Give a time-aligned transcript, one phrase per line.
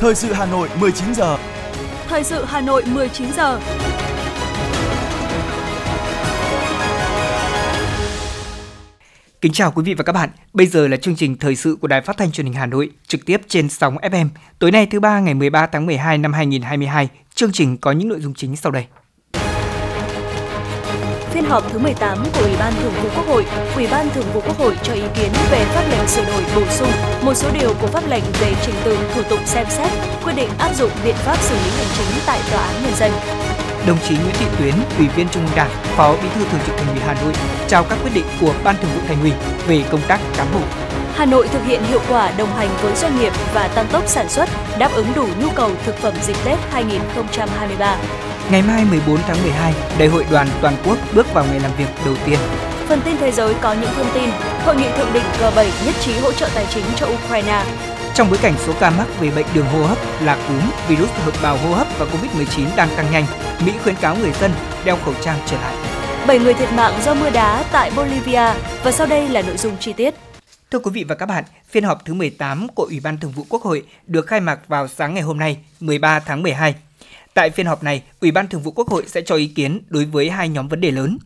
[0.00, 1.38] Thời sự Hà Nội 19 giờ.
[2.08, 3.60] Thời sự Hà Nội 19 giờ.
[9.40, 10.30] Kính chào quý vị và các bạn.
[10.52, 12.90] Bây giờ là chương trình thời sự của Đài Phát thanh Truyền hình Hà Nội,
[13.06, 14.28] trực tiếp trên sóng FM.
[14.58, 18.20] Tối nay thứ ba ngày 13 tháng 12 năm 2022, chương trình có những nội
[18.20, 18.86] dung chính sau đây.
[21.38, 23.44] Phiên họp thứ 18 của Ủy ban Thường vụ Quốc hội,
[23.76, 26.62] Ủy ban Thường vụ Quốc hội cho ý kiến về pháp lệnh sửa đổi bổ
[26.70, 26.88] sung
[27.22, 29.92] một số điều của pháp lệnh về trình tự thủ tục xem xét,
[30.24, 33.12] quyết định áp dụng biện pháp xử lý hành chính tại tòa án nhân dân
[33.86, 36.76] đồng chí Nguyễn Thị Tuyến, Ủy viên Trung ương Đảng, Phó Bí thư Thường trực
[36.76, 37.32] Thành ủy Hà Nội
[37.68, 39.32] trao các quyết định của Ban Thường vụ Thành ủy
[39.68, 40.60] về công tác cán bộ.
[41.14, 44.28] Hà Nội thực hiện hiệu quả đồng hành với doanh nghiệp và tăng tốc sản
[44.28, 47.96] xuất, đáp ứng đủ nhu cầu thực phẩm dịp Tết 2023.
[48.50, 51.88] Ngày mai 14 tháng 12, Đại hội đoàn toàn quốc bước vào ngày làm việc
[52.04, 52.38] đầu tiên.
[52.88, 54.30] Phần tin thế giới có những thông tin,
[54.64, 57.64] Hội nghị thượng đỉnh G7 nhất trí hỗ trợ tài chính cho Ukraine.
[58.14, 61.34] Trong bối cảnh số ca mắc về bệnh đường hô hấp là cúm, virus hợp
[61.42, 63.24] bào hô hấp và Covid-19 đang tăng nhanh,
[63.66, 64.50] Mỹ khuyến cáo người dân
[64.84, 65.74] đeo khẩu trang trở lại.
[66.26, 69.76] 7 người thiệt mạng do mưa đá tại Bolivia và sau đây là nội dung
[69.80, 70.14] chi tiết.
[70.70, 73.46] Thưa quý vị và các bạn, phiên họp thứ 18 của Ủy ban Thường vụ
[73.48, 76.74] Quốc hội được khai mạc vào sáng ngày hôm nay, 13 tháng 12.
[77.38, 80.04] Tại phiên họp này, Ủy ban Thường vụ Quốc hội sẽ cho ý kiến đối
[80.04, 81.18] với hai nhóm vấn đề lớn.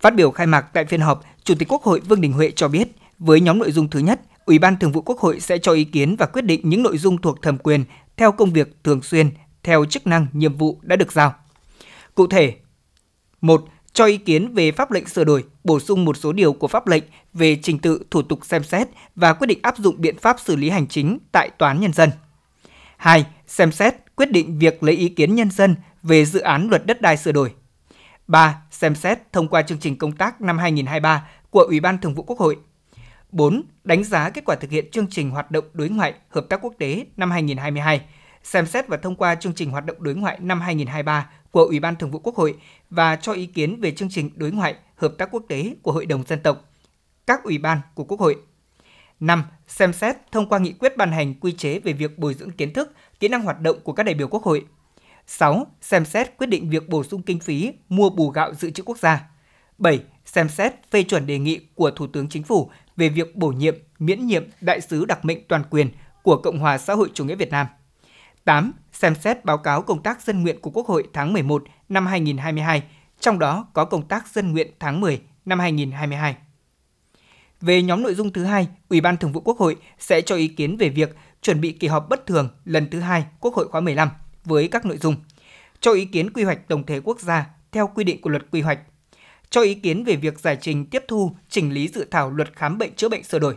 [0.00, 2.68] Phát biểu khai mạc tại phiên họp, Chủ tịch Quốc hội Vương Đình Huệ cho
[2.68, 5.72] biết, với nhóm nội dung thứ nhất, Ủy ban Thường vụ Quốc hội sẽ cho
[5.72, 7.84] ý kiến và quyết định những nội dung thuộc thẩm quyền
[8.16, 9.30] theo công việc thường xuyên,
[9.62, 11.34] theo chức năng, nhiệm vụ đã được giao.
[12.14, 12.54] Cụ thể,
[13.40, 13.64] 1.
[13.92, 16.86] Cho ý kiến về pháp lệnh sửa đổi, bổ sung một số điều của pháp
[16.86, 20.36] lệnh về trình tự thủ tục xem xét và quyết định áp dụng biện pháp
[20.40, 22.10] xử lý hành chính tại tòa án nhân dân.
[22.96, 23.26] 2.
[23.46, 27.00] Xem xét quyết định việc lấy ý kiến nhân dân về dự án luật đất
[27.00, 27.54] đai sửa đổi.
[28.26, 28.62] 3.
[28.70, 32.22] Xem xét thông qua chương trình công tác năm 2023 của Ủy ban Thường vụ
[32.22, 32.56] Quốc hội
[33.34, 33.62] 4.
[33.84, 36.74] Đánh giá kết quả thực hiện chương trình hoạt động đối ngoại hợp tác quốc
[36.78, 38.00] tế năm 2022,
[38.42, 41.80] xem xét và thông qua chương trình hoạt động đối ngoại năm 2023 của Ủy
[41.80, 42.54] ban Thường vụ Quốc hội
[42.90, 46.06] và cho ý kiến về chương trình đối ngoại hợp tác quốc tế của Hội
[46.06, 46.70] đồng dân tộc,
[47.26, 48.36] các ủy ban của Quốc hội.
[49.20, 49.44] 5.
[49.66, 52.72] Xem xét thông qua nghị quyết ban hành quy chế về việc bồi dưỡng kiến
[52.72, 54.64] thức, kỹ năng hoạt động của các đại biểu Quốc hội.
[55.26, 55.66] 6.
[55.80, 58.98] Xem xét quyết định việc bổ sung kinh phí mua bù gạo dự trữ quốc
[58.98, 59.30] gia.
[59.78, 60.00] 7.
[60.24, 63.74] Xem xét phê chuẩn đề nghị của Thủ tướng Chính phủ về việc bổ nhiệm,
[63.98, 65.88] miễn nhiệm đại sứ đặc mệnh toàn quyền
[66.22, 67.66] của Cộng hòa xã hội chủ nghĩa Việt Nam.
[68.44, 68.72] 8.
[68.92, 72.82] Xem xét báo cáo công tác dân nguyện của Quốc hội tháng 11 năm 2022,
[73.20, 76.36] trong đó có công tác dân nguyện tháng 10 năm 2022.
[77.60, 80.48] Về nhóm nội dung thứ hai, Ủy ban Thường vụ Quốc hội sẽ cho ý
[80.48, 83.80] kiến về việc chuẩn bị kỳ họp bất thường lần thứ hai Quốc hội khóa
[83.80, 84.08] 15
[84.44, 85.16] với các nội dung.
[85.80, 88.60] Cho ý kiến quy hoạch tổng thể quốc gia theo quy định của luật quy
[88.60, 88.78] hoạch.
[89.50, 92.78] Cho ý kiến về việc giải trình tiếp thu, chỉnh lý dự thảo luật khám
[92.78, 93.56] bệnh chữa bệnh sửa đổi,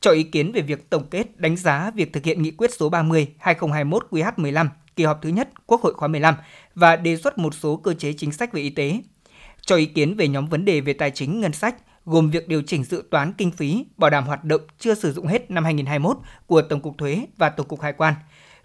[0.00, 2.90] cho ý kiến về việc tổng kết đánh giá việc thực hiện nghị quyết số
[2.90, 6.34] 30/2021 QH15 kỳ họp thứ nhất Quốc hội khóa 15
[6.74, 9.00] và đề xuất một số cơ chế chính sách về y tế.
[9.60, 11.74] Cho ý kiến về nhóm vấn đề về tài chính ngân sách
[12.04, 15.26] gồm việc điều chỉnh dự toán kinh phí bảo đảm hoạt động chưa sử dụng
[15.26, 16.16] hết năm 2021
[16.46, 18.14] của Tổng cục Thuế và Tổng cục Hải quan,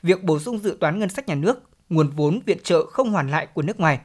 [0.04, 3.30] việc bổ sung dự toán ngân sách nhà nước, nguồn vốn viện trợ không hoàn
[3.30, 4.00] lại của nước ngoài,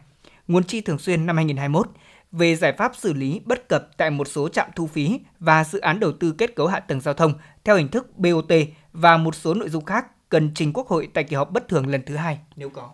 [0.48, 1.88] nguồn chi thường xuyên năm 2021,
[2.32, 5.78] về giải pháp xử lý bất cập tại một số trạm thu phí và dự
[5.78, 7.32] án đầu tư kết cấu hạ tầng giao thông
[7.64, 8.52] theo hình thức BOT
[8.92, 11.86] và một số nội dung khác cần trình Quốc hội tại kỳ họp bất thường
[11.86, 12.90] lần thứ hai nếu có.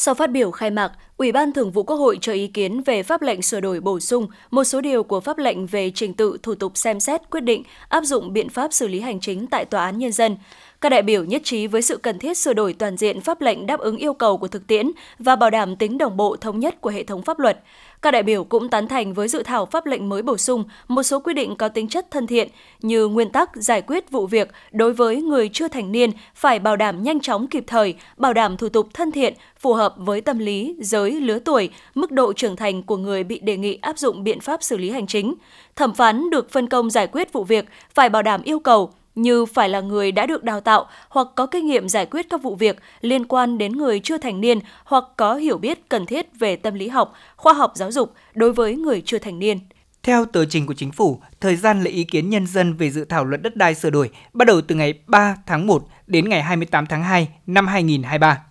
[0.00, 3.02] Sau phát biểu khai mạc, Ủy ban Thường vụ Quốc hội cho ý kiến về
[3.02, 6.38] pháp lệnh sửa đổi bổ sung một số điều của pháp lệnh về trình tự
[6.42, 9.64] thủ tục xem xét quyết định áp dụng biện pháp xử lý hành chính tại
[9.64, 10.36] tòa án nhân dân.
[10.80, 13.66] Các đại biểu nhất trí với sự cần thiết sửa đổi toàn diện pháp lệnh
[13.66, 16.80] đáp ứng yêu cầu của thực tiễn và bảo đảm tính đồng bộ thống nhất
[16.80, 17.60] của hệ thống pháp luật.
[18.02, 21.02] Các đại biểu cũng tán thành với dự thảo pháp lệnh mới bổ sung một
[21.02, 22.48] số quy định có tính chất thân thiện
[22.82, 26.76] như nguyên tắc giải quyết vụ việc đối với người chưa thành niên phải bảo
[26.76, 30.38] đảm nhanh chóng kịp thời, bảo đảm thủ tục thân thiện, phù hợp với tâm
[30.38, 34.24] lý, giới, lứa tuổi, mức độ trưởng thành của người bị đề nghị áp dụng
[34.24, 35.34] biện pháp xử lý hành chính.
[35.76, 37.64] Thẩm phán được phân công giải quyết vụ việc
[37.94, 38.90] phải bảo đảm yêu cầu
[39.22, 42.42] như phải là người đã được đào tạo hoặc có kinh nghiệm giải quyết các
[42.42, 46.26] vụ việc liên quan đến người chưa thành niên hoặc có hiểu biết cần thiết
[46.38, 49.58] về tâm lý học, khoa học giáo dục đối với người chưa thành niên.
[50.02, 53.04] Theo tờ trình của chính phủ, thời gian lấy ý kiến nhân dân về dự
[53.04, 56.42] thảo luật đất đai sửa đổi bắt đầu từ ngày 3 tháng 1 đến ngày
[56.42, 58.47] 28 tháng 2 năm 2023.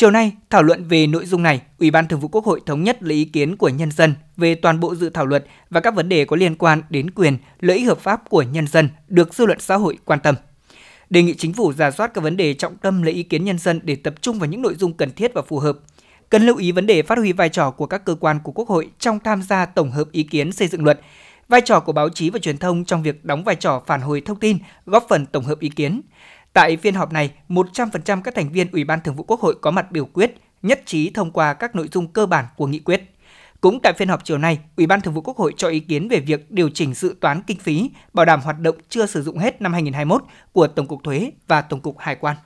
[0.00, 2.84] Chiều nay, thảo luận về nội dung này, Ủy ban Thường vụ Quốc hội thống
[2.84, 5.94] nhất lấy ý kiến của nhân dân về toàn bộ dự thảo luật và các
[5.94, 9.34] vấn đề có liên quan đến quyền, lợi ích hợp pháp của nhân dân được
[9.34, 10.34] dư luận xã hội quan tâm.
[11.10, 13.58] Đề nghị chính phủ giả soát các vấn đề trọng tâm lấy ý kiến nhân
[13.58, 15.78] dân để tập trung vào những nội dung cần thiết và phù hợp.
[16.30, 18.68] Cần lưu ý vấn đề phát huy vai trò của các cơ quan của Quốc
[18.68, 21.00] hội trong tham gia tổng hợp ý kiến xây dựng luật,
[21.48, 24.20] vai trò của báo chí và truyền thông trong việc đóng vai trò phản hồi
[24.20, 26.00] thông tin, góp phần tổng hợp ý kiến,
[26.52, 29.70] Tại phiên họp này, 100% các thành viên Ủy ban Thường vụ Quốc hội có
[29.70, 33.02] mặt biểu quyết, nhất trí thông qua các nội dung cơ bản của nghị quyết.
[33.60, 36.08] Cũng tại phiên họp chiều nay, Ủy ban Thường vụ Quốc hội cho ý kiến
[36.08, 39.38] về việc điều chỉnh dự toán kinh phí bảo đảm hoạt động chưa sử dụng
[39.38, 42.36] hết năm 2021 của Tổng cục Thuế và Tổng cục Hải quan.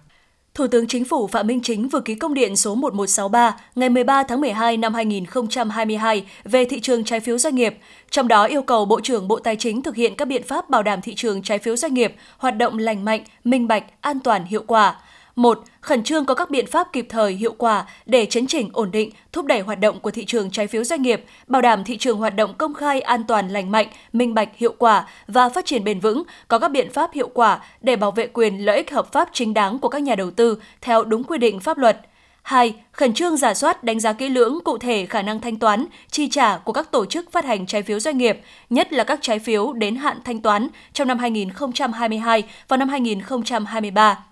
[0.55, 4.23] Thủ tướng Chính phủ Phạm Minh Chính vừa ký công điện số 1163 ngày 13
[4.23, 7.79] tháng 12 năm 2022 về thị trường trái phiếu doanh nghiệp,
[8.11, 10.83] trong đó yêu cầu Bộ trưởng Bộ Tài chính thực hiện các biện pháp bảo
[10.83, 14.45] đảm thị trường trái phiếu doanh nghiệp hoạt động lành mạnh, minh bạch, an toàn,
[14.45, 14.97] hiệu quả.
[15.37, 15.59] 1.
[15.85, 19.11] Khẩn trương có các biện pháp kịp thời, hiệu quả để chấn chỉnh, ổn định,
[19.33, 22.19] thúc đẩy hoạt động của thị trường trái phiếu doanh nghiệp, bảo đảm thị trường
[22.19, 25.85] hoạt động công khai, an toàn, lành mạnh, minh bạch, hiệu quả và phát triển
[25.85, 29.13] bền vững, có các biện pháp hiệu quả để bảo vệ quyền lợi ích hợp
[29.13, 32.01] pháp chính đáng của các nhà đầu tư theo đúng quy định pháp luật.
[32.43, 32.75] 2.
[32.93, 36.29] Khẩn trương giả soát, đánh giá kỹ lưỡng cụ thể khả năng thanh toán, chi
[36.29, 38.41] trả của các tổ chức phát hành trái phiếu doanh nghiệp,
[38.71, 44.25] nhất là các trái phiếu đến hạn thanh toán trong năm 2022 và năm 2023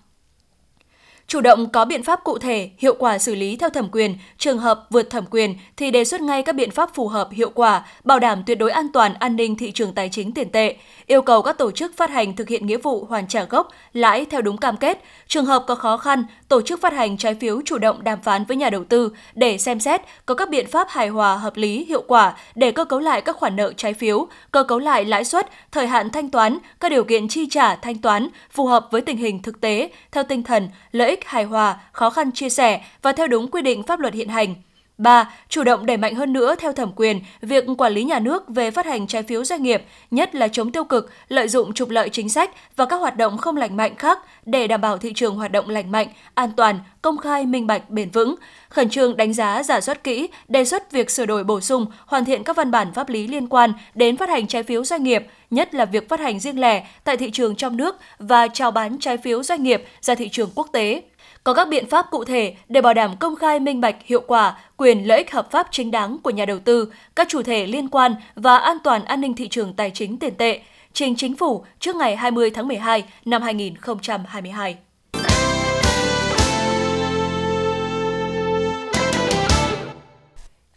[1.27, 4.59] chủ động có biện pháp cụ thể, hiệu quả xử lý theo thẩm quyền, trường
[4.59, 7.85] hợp vượt thẩm quyền thì đề xuất ngay các biện pháp phù hợp, hiệu quả,
[8.03, 10.75] bảo đảm tuyệt đối an toàn an ninh thị trường tài chính tiền tệ,
[11.05, 14.25] yêu cầu các tổ chức phát hành thực hiện nghĩa vụ hoàn trả gốc, lãi
[14.25, 15.03] theo đúng cam kết.
[15.27, 18.45] Trường hợp có khó khăn, tổ chức phát hành trái phiếu chủ động đàm phán
[18.45, 21.85] với nhà đầu tư để xem xét có các biện pháp hài hòa hợp lý,
[21.85, 25.23] hiệu quả để cơ cấu lại các khoản nợ trái phiếu, cơ cấu lại lãi
[25.25, 29.01] suất, thời hạn thanh toán, các điều kiện chi trả thanh toán phù hợp với
[29.01, 32.81] tình hình thực tế theo tinh thần lợi ích hài hòa, khó khăn chia sẻ
[33.01, 34.55] và theo đúng quy định pháp luật hiện hành.
[34.97, 35.29] 3.
[35.49, 38.71] Chủ động đẩy mạnh hơn nữa theo thẩm quyền việc quản lý nhà nước về
[38.71, 42.09] phát hành trái phiếu doanh nghiệp, nhất là chống tiêu cực, lợi dụng trục lợi
[42.09, 45.35] chính sách và các hoạt động không lành mạnh khác để đảm bảo thị trường
[45.35, 48.35] hoạt động lành mạnh, an toàn, công khai, minh bạch, bền vững.
[48.69, 52.25] Khẩn trương đánh giá, giả soát kỹ, đề xuất việc sửa đổi bổ sung, hoàn
[52.25, 55.27] thiện các văn bản pháp lý liên quan đến phát hành trái phiếu doanh nghiệp,
[55.53, 58.97] nhất là việc phát hành riêng lẻ tại thị trường trong nước và chào bán
[58.99, 61.01] trái phiếu doanh nghiệp ra thị trường quốc tế
[61.43, 64.57] có các biện pháp cụ thể để bảo đảm công khai minh bạch hiệu quả
[64.77, 67.89] quyền lợi ích hợp pháp chính đáng của nhà đầu tư, các chủ thể liên
[67.89, 70.61] quan và an toàn an ninh thị trường tài chính tiền tệ,
[70.93, 74.77] trình chính phủ trước ngày 20 tháng 12 năm 2022.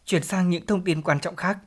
[0.05, 1.59] Chuyển sang những thông tin quan trọng khác.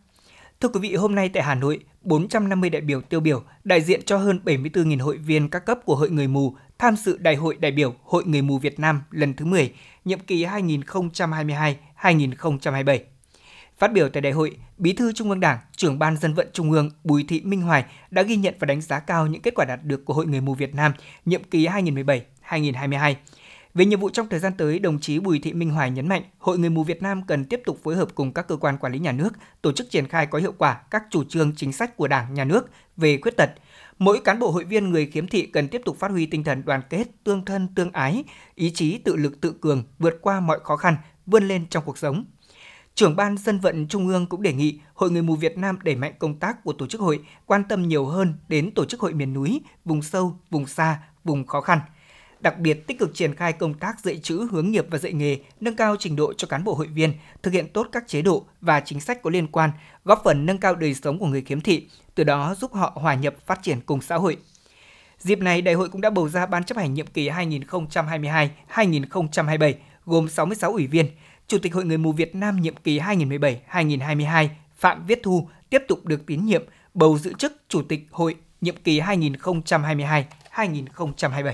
[0.61, 4.01] Thưa quý vị, hôm nay tại Hà Nội, 450 đại biểu tiêu biểu đại diện
[4.05, 7.57] cho hơn 74.000 hội viên các cấp của Hội Người Mù tham dự Đại hội
[7.59, 9.73] đại biểu Hội Người Mù Việt Nam lần thứ 10,
[10.05, 12.99] nhiệm kỳ 2022-2027.
[13.77, 16.71] Phát biểu tại đại hội, Bí thư Trung ương Đảng, trưởng ban dân vận Trung
[16.71, 19.65] ương Bùi Thị Minh Hoài đã ghi nhận và đánh giá cao những kết quả
[19.65, 20.93] đạt được của Hội Người Mù Việt Nam
[21.25, 23.15] nhiệm kỳ 2017-2022.
[23.79, 26.23] Về nhiệm vụ trong thời gian tới, đồng chí Bùi Thị Minh Hoài nhấn mạnh,
[26.37, 28.93] Hội Người mù Việt Nam cần tiếp tục phối hợp cùng các cơ quan quản
[28.93, 29.29] lý nhà nước,
[29.61, 32.43] tổ chức triển khai có hiệu quả các chủ trương chính sách của Đảng, Nhà
[32.43, 33.49] nước về khuyết tật,
[33.99, 36.65] Mỗi cán bộ hội viên người khiếm thị cần tiếp tục phát huy tinh thần
[36.65, 38.23] đoàn kết, tương thân, tương ái,
[38.55, 41.97] ý chí tự lực tự cường, vượt qua mọi khó khăn, vươn lên trong cuộc
[41.97, 42.25] sống.
[42.95, 45.95] Trưởng ban dân vận Trung ương cũng đề nghị Hội Người mù Việt Nam đẩy
[45.95, 49.13] mạnh công tác của tổ chức hội, quan tâm nhiều hơn đến tổ chức hội
[49.13, 51.79] miền núi, vùng sâu, vùng xa, vùng khó khăn–
[52.39, 55.37] đặc biệt tích cực triển khai công tác dạy chữ hướng nghiệp và dạy nghề,
[55.59, 57.13] nâng cao trình độ cho cán bộ hội viên,
[57.43, 59.71] thực hiện tốt các chế độ và chính sách có liên quan,
[60.05, 63.13] góp phần nâng cao đời sống của người khiếm thị, từ đó giúp họ hòa
[63.13, 64.37] nhập phát triển cùng xã hội.
[65.19, 69.73] Dịp này, đại hội cũng đã bầu ra ban chấp hành nhiệm kỳ 2022-2027
[70.05, 71.05] gồm 66 ủy viên.
[71.47, 74.47] Chủ tịch Hội Người mù Việt Nam nhiệm kỳ 2017-2022
[74.77, 76.63] Phạm Viết Thu tiếp tục được tín nhiệm
[76.93, 81.53] bầu giữ chức Chủ tịch Hội nhiệm kỳ 2022-2027.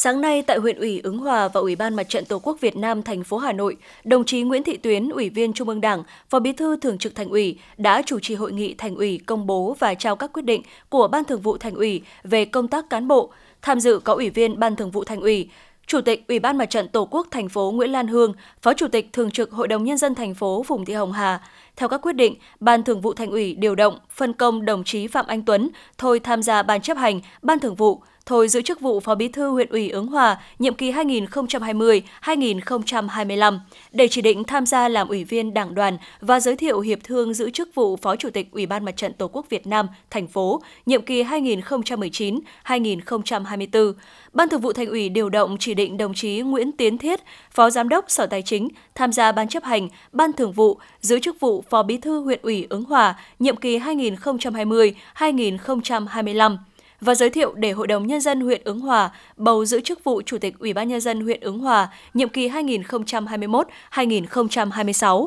[0.00, 2.76] Sáng nay tại huyện ủy Ứng Hòa và Ủy ban Mặt trận Tổ quốc Việt
[2.76, 6.02] Nam thành phố Hà Nội, đồng chí Nguyễn Thị Tuyến, Ủy viên Trung ương Đảng,
[6.28, 9.46] Phó Bí thư Thường trực Thành ủy đã chủ trì hội nghị Thành ủy công
[9.46, 12.90] bố và trao các quyết định của Ban Thường vụ Thành ủy về công tác
[12.90, 13.30] cán bộ.
[13.62, 15.48] Tham dự có Ủy viên Ban Thường vụ Thành ủy,
[15.86, 18.88] Chủ tịch Ủy ban Mặt trận Tổ quốc thành phố Nguyễn Lan Hương, Phó Chủ
[18.88, 21.40] tịch Thường trực Hội đồng Nhân dân thành phố Phùng Thị Hồng Hà.
[21.76, 25.06] Theo các quyết định, Ban Thường vụ Thành ủy điều động, phân công đồng chí
[25.06, 28.80] Phạm Anh Tuấn thôi tham gia Ban chấp hành, Ban Thường vụ, thôi giữ chức
[28.80, 33.58] vụ Phó Bí thư huyện ủy Ứng Hòa nhiệm kỳ 2020-2025
[33.92, 37.34] để chỉ định tham gia làm ủy viên đảng đoàn và giới thiệu hiệp thương
[37.34, 40.26] giữ chức vụ Phó Chủ tịch Ủy ban Mặt trận Tổ quốc Việt Nam thành
[40.26, 43.92] phố nhiệm kỳ 2019-2024.
[44.32, 47.20] Ban Thường vụ Thành ủy điều động chỉ định đồng chí Nguyễn Tiến Thiết,
[47.50, 51.18] Phó Giám đốc Sở Tài chính tham gia ban chấp hành, ban thường vụ, giữ
[51.18, 56.56] chức vụ Phó Bí thư huyện ủy Ứng Hòa nhiệm kỳ 2020-2025
[57.00, 60.22] và giới thiệu để Hội đồng Nhân dân huyện Ứng Hòa bầu giữ chức vụ
[60.26, 65.26] Chủ tịch Ủy ban Nhân dân huyện Ứng Hòa nhiệm kỳ 2021-2026.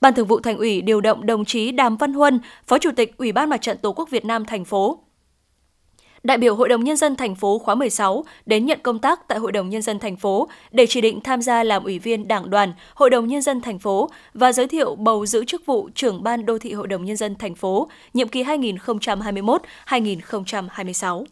[0.00, 3.18] Ban Thường vụ Thành ủy điều động đồng chí Đàm Văn Huân, Phó Chủ tịch
[3.18, 4.98] Ủy ban Mặt trận Tổ quốc Việt Nam thành phố
[6.22, 9.38] đại biểu Hội đồng nhân dân thành phố khóa 16 đến nhận công tác tại
[9.38, 12.50] Hội đồng nhân dân thành phố để chỉ định tham gia làm ủy viên Đảng
[12.50, 16.22] đoàn Hội đồng nhân dân thành phố và giới thiệu bầu giữ chức vụ trưởng
[16.22, 21.24] ban đô thị Hội đồng nhân dân thành phố nhiệm kỳ 2021-2026.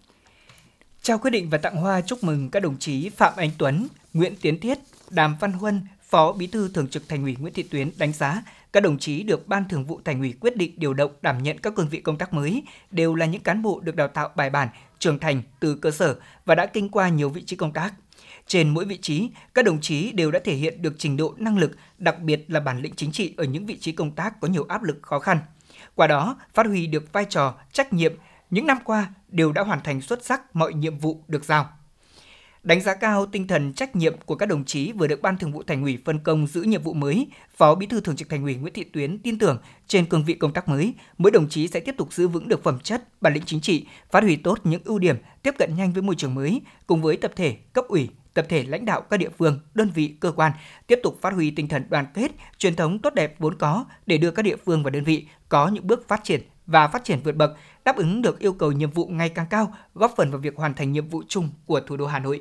[1.02, 4.34] Trao quyết định và tặng hoa chúc mừng các đồng chí Phạm Anh Tuấn, Nguyễn
[4.42, 4.78] Tiến Thiết,
[5.10, 8.42] Đàm Văn Huân, Phó Bí thư Thường trực Thành ủy Nguyễn Thị Tuyến đánh giá
[8.72, 11.58] các đồng chí được Ban Thường vụ Thành ủy quyết định điều động đảm nhận
[11.58, 14.50] các cương vị công tác mới đều là những cán bộ được đào tạo bài
[14.50, 17.94] bản, trưởng thành từ cơ sở và đã kinh qua nhiều vị trí công tác.
[18.46, 21.58] Trên mỗi vị trí, các đồng chí đều đã thể hiện được trình độ năng
[21.58, 24.48] lực, đặc biệt là bản lĩnh chính trị ở những vị trí công tác có
[24.48, 25.38] nhiều áp lực khó khăn.
[25.94, 28.12] Qua đó, phát huy được vai trò, trách nhiệm
[28.50, 31.79] những năm qua đều đã hoàn thành xuất sắc mọi nhiệm vụ được giao.
[32.62, 35.52] Đánh giá cao tinh thần trách nhiệm của các đồng chí vừa được Ban Thường
[35.52, 37.26] vụ Thành ủy phân công giữ nhiệm vụ mới,
[37.56, 40.34] Phó Bí thư Thường trực Thành ủy Nguyễn Thị Tuyến tin tưởng trên cương vị
[40.34, 43.34] công tác mới, mỗi đồng chí sẽ tiếp tục giữ vững được phẩm chất, bản
[43.34, 46.34] lĩnh chính trị, phát huy tốt những ưu điểm, tiếp cận nhanh với môi trường
[46.34, 49.90] mới, cùng với tập thể, cấp ủy, tập thể lãnh đạo các địa phương, đơn
[49.94, 50.52] vị, cơ quan
[50.86, 54.18] tiếp tục phát huy tinh thần đoàn kết, truyền thống tốt đẹp vốn có để
[54.18, 57.20] đưa các địa phương và đơn vị có những bước phát triển và phát triển
[57.24, 60.40] vượt bậc, đáp ứng được yêu cầu nhiệm vụ ngày càng cao, góp phần vào
[60.40, 62.40] việc hoàn thành nhiệm vụ chung của thủ đô Hà Nội.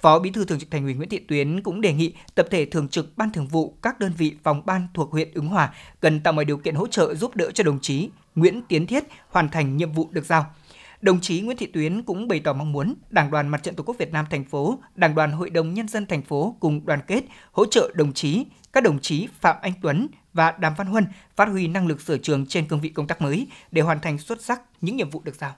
[0.00, 2.64] Phó Bí thư Thường trực Thành ủy Nguyễn Thị Tuyến cũng đề nghị tập thể
[2.64, 6.20] thường trực Ban Thường vụ các đơn vị phòng ban thuộc huyện Ứng Hòa cần
[6.20, 9.48] tạo mọi điều kiện hỗ trợ giúp đỡ cho đồng chí Nguyễn Tiến Thiết hoàn
[9.48, 10.46] thành nhiệm vụ được giao.
[11.00, 13.84] Đồng chí Nguyễn Thị Tuyến cũng bày tỏ mong muốn Đảng đoàn Mặt trận Tổ
[13.86, 17.00] quốc Việt Nam thành phố, Đảng đoàn Hội đồng nhân dân thành phố cùng đoàn
[17.06, 21.06] kết hỗ trợ đồng chí, các đồng chí Phạm Anh Tuấn và Đàm Văn Huân
[21.36, 24.18] phát huy năng lực sở trường trên cương vị công tác mới để hoàn thành
[24.18, 25.54] xuất sắc những nhiệm vụ được giao.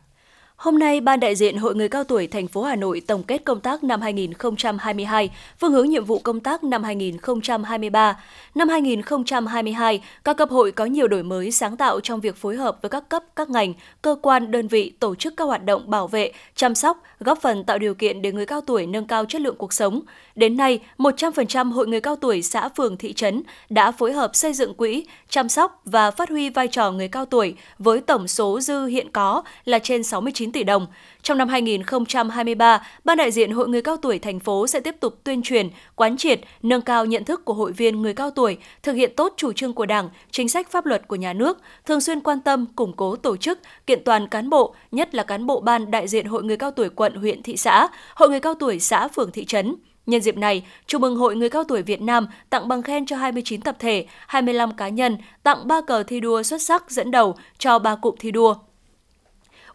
[0.56, 3.44] Hôm nay, Ban đại diện Hội người cao tuổi thành phố Hà Nội tổng kết
[3.44, 8.20] công tác năm 2022, phương hướng nhiệm vụ công tác năm 2023.
[8.54, 12.78] Năm 2022, các cấp hội có nhiều đổi mới sáng tạo trong việc phối hợp
[12.82, 16.08] với các cấp, các ngành, cơ quan, đơn vị tổ chức các hoạt động bảo
[16.08, 19.40] vệ, chăm sóc, góp phần tạo điều kiện để người cao tuổi nâng cao chất
[19.40, 20.00] lượng cuộc sống.
[20.34, 24.52] Đến nay, 100% hội người cao tuổi xã phường thị trấn đã phối hợp xây
[24.52, 28.60] dựng quỹ, chăm sóc và phát huy vai trò người cao tuổi với tổng số
[28.60, 30.86] dư hiện có là trên 69 tỷ đồng.
[31.22, 35.24] Trong năm 2023, Ban đại diện Hội người cao tuổi thành phố sẽ tiếp tục
[35.24, 38.92] tuyên truyền, quán triệt, nâng cao nhận thức của hội viên người cao tuổi, thực
[38.92, 42.20] hiện tốt chủ trương của Đảng, chính sách pháp luật của nhà nước, thường xuyên
[42.20, 45.90] quan tâm, củng cố tổ chức, kiện toàn cán bộ, nhất là cán bộ ban
[45.90, 49.08] đại diện Hội người cao tuổi quận, huyện, thị xã, Hội người cao tuổi xã,
[49.08, 49.74] phường, thị trấn.
[50.06, 53.16] Nhân dịp này, Chúc mừng Hội Người cao tuổi Việt Nam tặng bằng khen cho
[53.16, 57.36] 29 tập thể, 25 cá nhân, tặng 3 cờ thi đua xuất sắc dẫn đầu
[57.58, 58.54] cho 3 cụm thi đua.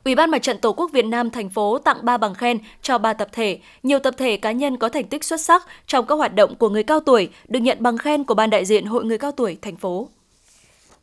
[0.04, 2.98] Ủy ban Mặt trận Tổ quốc Việt Nam thành phố tặng 3 bằng khen cho
[2.98, 6.16] 3 tập thể, nhiều tập thể cá nhân có thành tích xuất sắc trong các
[6.16, 9.06] hoạt động của người cao tuổi được nhận bằng khen của Ban đại diện Hội
[9.06, 10.10] người cao tuổi thành phố.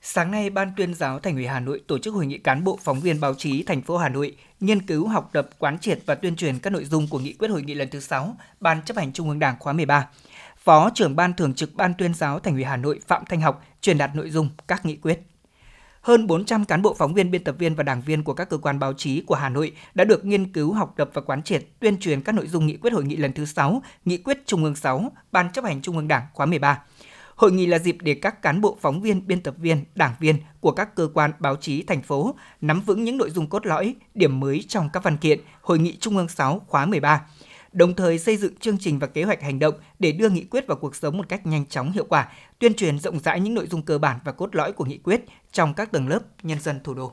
[0.03, 2.79] Sáng nay, Ban tuyên giáo Thành ủy Hà Nội tổ chức hội nghị cán bộ
[2.83, 6.15] phóng viên báo chí thành phố Hà Nội nghiên cứu học tập quán triệt và
[6.15, 8.97] tuyên truyền các nội dung của nghị quyết hội nghị lần thứ 6 Ban chấp
[8.97, 10.09] hành Trung ương Đảng khóa 13.
[10.57, 13.65] Phó trưởng Ban thường trực Ban tuyên giáo Thành ủy Hà Nội Phạm Thanh Học
[13.81, 15.21] truyền đạt nội dung các nghị quyết.
[16.01, 18.59] Hơn 400 cán bộ phóng viên, biên tập viên và đảng viên của các cơ
[18.59, 21.65] quan báo chí của Hà Nội đã được nghiên cứu, học tập và quán triệt,
[21.81, 24.65] tuyên truyền các nội dung nghị quyết hội nghị lần thứ 6, nghị quyết Trung
[24.65, 26.83] ương 6, Ban chấp hành Trung ương Đảng khóa 13.
[27.35, 30.37] Hội nghị là dịp để các cán bộ phóng viên, biên tập viên, đảng viên
[30.61, 33.95] của các cơ quan báo chí thành phố nắm vững những nội dung cốt lõi,
[34.15, 37.27] điểm mới trong các văn kiện Hội nghị Trung ương 6 khóa 13,
[37.73, 40.67] đồng thời xây dựng chương trình và kế hoạch hành động để đưa nghị quyết
[40.67, 43.67] vào cuộc sống một cách nhanh chóng hiệu quả, tuyên truyền rộng rãi những nội
[43.67, 45.21] dung cơ bản và cốt lõi của nghị quyết
[45.53, 47.13] trong các tầng lớp nhân dân thủ đô.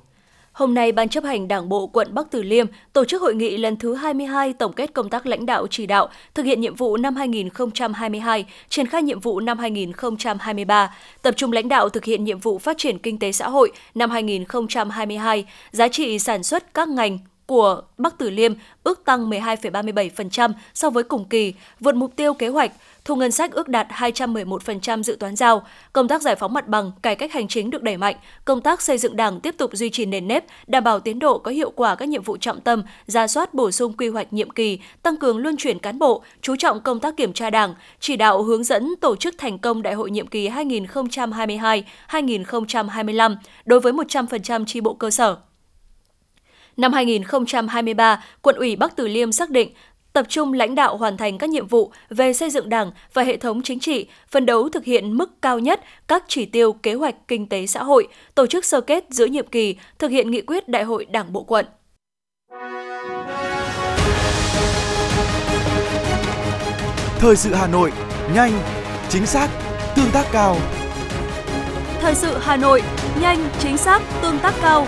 [0.55, 3.57] Hôm nay, Ban chấp hành Đảng bộ quận Bắc Từ Liêm tổ chức hội nghị
[3.57, 6.97] lần thứ 22 tổng kết công tác lãnh đạo chỉ đạo thực hiện nhiệm vụ
[6.97, 12.39] năm 2022, triển khai nhiệm vụ năm 2023, tập trung lãnh đạo thực hiện nhiệm
[12.39, 17.19] vụ phát triển kinh tế xã hội năm 2022, giá trị sản xuất các ngành
[17.47, 22.47] của Bắc Từ Liêm ước tăng 12,37% so với cùng kỳ, vượt mục tiêu kế
[22.47, 22.71] hoạch,
[23.05, 26.91] thu ngân sách ước đạt 211% dự toán giao, công tác giải phóng mặt bằng,
[27.01, 29.89] cải cách hành chính được đẩy mạnh, công tác xây dựng Đảng tiếp tục duy
[29.89, 32.83] trì nền nếp, đảm bảo tiến độ có hiệu quả các nhiệm vụ trọng tâm,
[33.07, 36.55] ra soát bổ sung quy hoạch nhiệm kỳ, tăng cường luân chuyển cán bộ, chú
[36.55, 39.93] trọng công tác kiểm tra Đảng, chỉ đạo hướng dẫn tổ chức thành công đại
[39.93, 43.35] hội nhiệm kỳ 2022-2025
[43.65, 45.37] đối với 100% chi bộ cơ sở.
[46.77, 49.69] Năm 2023, quận ủy Bắc Từ Liêm xác định
[50.13, 53.37] tập trung lãnh đạo hoàn thành các nhiệm vụ về xây dựng Đảng và hệ
[53.37, 57.15] thống chính trị, phấn đấu thực hiện mức cao nhất các chỉ tiêu kế hoạch
[57.27, 60.69] kinh tế xã hội, tổ chức sơ kết giữa nhiệm kỳ, thực hiện nghị quyết
[60.69, 61.65] Đại hội Đảng bộ quận.
[67.19, 67.91] Thời sự Hà Nội,
[68.35, 68.51] nhanh,
[69.09, 69.49] chính xác,
[69.95, 70.57] tương tác cao.
[71.99, 72.81] Thời sự Hà Nội,
[73.21, 74.87] nhanh, chính xác, tương tác cao.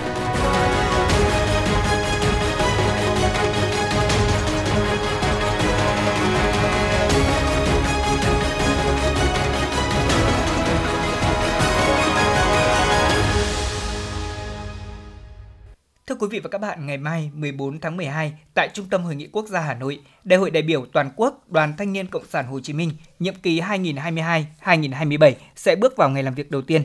[16.20, 19.28] Quý vị và các bạn, ngày mai 14 tháng 12 tại Trung tâm Hội nghị
[19.28, 22.46] Quốc gia Hà Nội, Đại hội đại biểu toàn quốc Đoàn Thanh niên Cộng sản
[22.46, 26.84] Hồ Chí Minh nhiệm kỳ 2022-2027 sẽ bước vào ngày làm việc đầu tiên.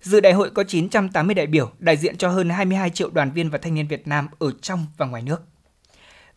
[0.00, 3.50] Dự đại hội có 980 đại biểu đại diện cho hơn 22 triệu đoàn viên
[3.50, 5.42] và thanh niên Việt Nam ở trong và ngoài nước.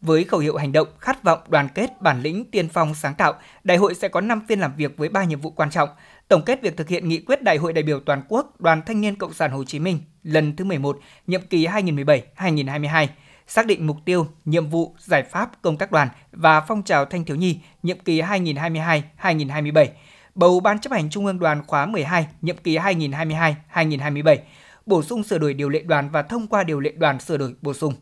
[0.01, 3.33] Với khẩu hiệu hành động, khát vọng, đoàn kết, bản lĩnh, tiên phong, sáng tạo,
[3.63, 5.89] đại hội sẽ có 5 phiên làm việc với 3 nhiệm vụ quan trọng.
[6.29, 9.01] Tổng kết việc thực hiện nghị quyết Đại hội đại biểu toàn quốc Đoàn Thanh
[9.01, 13.07] niên Cộng sản Hồ Chí Minh lần thứ 11, nhiệm kỳ 2017-2022,
[13.47, 17.25] xác định mục tiêu, nhiệm vụ, giải pháp công tác đoàn và phong trào thanh
[17.25, 19.87] thiếu nhi nhiệm kỳ 2022-2027,
[20.35, 24.37] bầu Ban chấp hành Trung ương đoàn khóa 12, nhiệm kỳ 2022-2027,
[24.85, 27.55] bổ sung sửa đổi điều lệ đoàn và thông qua điều lệ đoàn sửa đổi
[27.61, 27.93] bổ sung.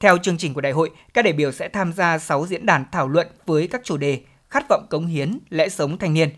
[0.00, 2.84] Theo chương trình của đại hội, các đại biểu sẽ tham gia 6 diễn đàn
[2.92, 6.28] thảo luận với các chủ đề khát vọng cống hiến, lẽ sống thanh niên,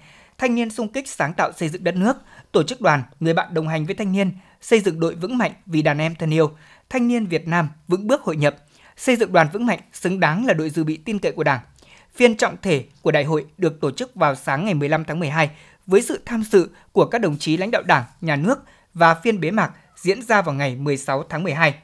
[0.40, 2.16] thanh niên sung kích sáng tạo xây dựng đất nước,
[2.52, 5.52] tổ chức đoàn, người bạn đồng hành với thanh niên, xây dựng đội vững mạnh
[5.66, 6.50] vì đàn em thân yêu,
[6.88, 8.56] thanh niên Việt Nam vững bước hội nhập,
[8.97, 11.61] xây dựng đoàn vững mạnh xứng đáng là đội dự bị tin cậy của Đảng.
[12.14, 15.50] Phiên trọng thể của đại hội được tổ chức vào sáng ngày 15 tháng 12
[15.87, 18.59] với sự tham dự của các đồng chí lãnh đạo Đảng, Nhà nước
[18.94, 21.75] và phiên bế mạc diễn ra vào ngày 16 tháng 12.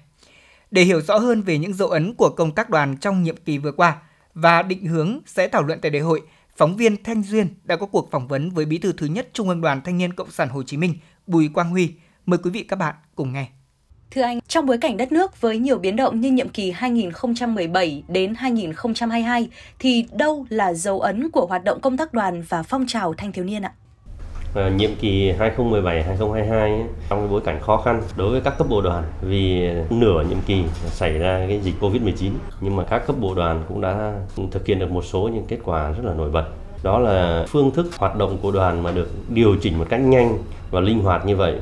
[0.70, 3.58] Để hiểu rõ hơn về những dấu ấn của công tác đoàn trong nhiệm kỳ
[3.58, 3.96] vừa qua
[4.34, 6.22] và định hướng sẽ thảo luận tại đại hội,
[6.56, 9.48] phóng viên Thanh Duyên đã có cuộc phỏng vấn với Bí thư thứ nhất Trung
[9.48, 10.94] ương Đoàn Thanh niên Cộng sản Hồ Chí Minh
[11.26, 11.92] Bùi Quang Huy.
[12.26, 13.46] Mời quý vị các bạn cùng nghe.
[14.10, 18.02] Thưa anh, trong bối cảnh đất nước với nhiều biến động như nhiệm kỳ 2017
[18.08, 19.48] đến 2022
[19.78, 23.32] thì đâu là dấu ấn của hoạt động công tác đoàn và phong trào thanh
[23.32, 23.72] thiếu niên ạ?
[24.56, 28.80] À, nhiệm kỳ 2017-2022 trong cái bối cảnh khó khăn đối với các cấp bộ
[28.80, 33.34] đoàn vì nửa nhiệm kỳ xảy ra cái dịch Covid-19 nhưng mà các cấp bộ
[33.34, 34.12] đoàn cũng đã
[34.50, 36.44] thực hiện được một số những kết quả rất là nổi bật.
[36.82, 40.38] Đó là phương thức hoạt động của đoàn mà được điều chỉnh một cách nhanh
[40.70, 41.54] và linh hoạt như vậy.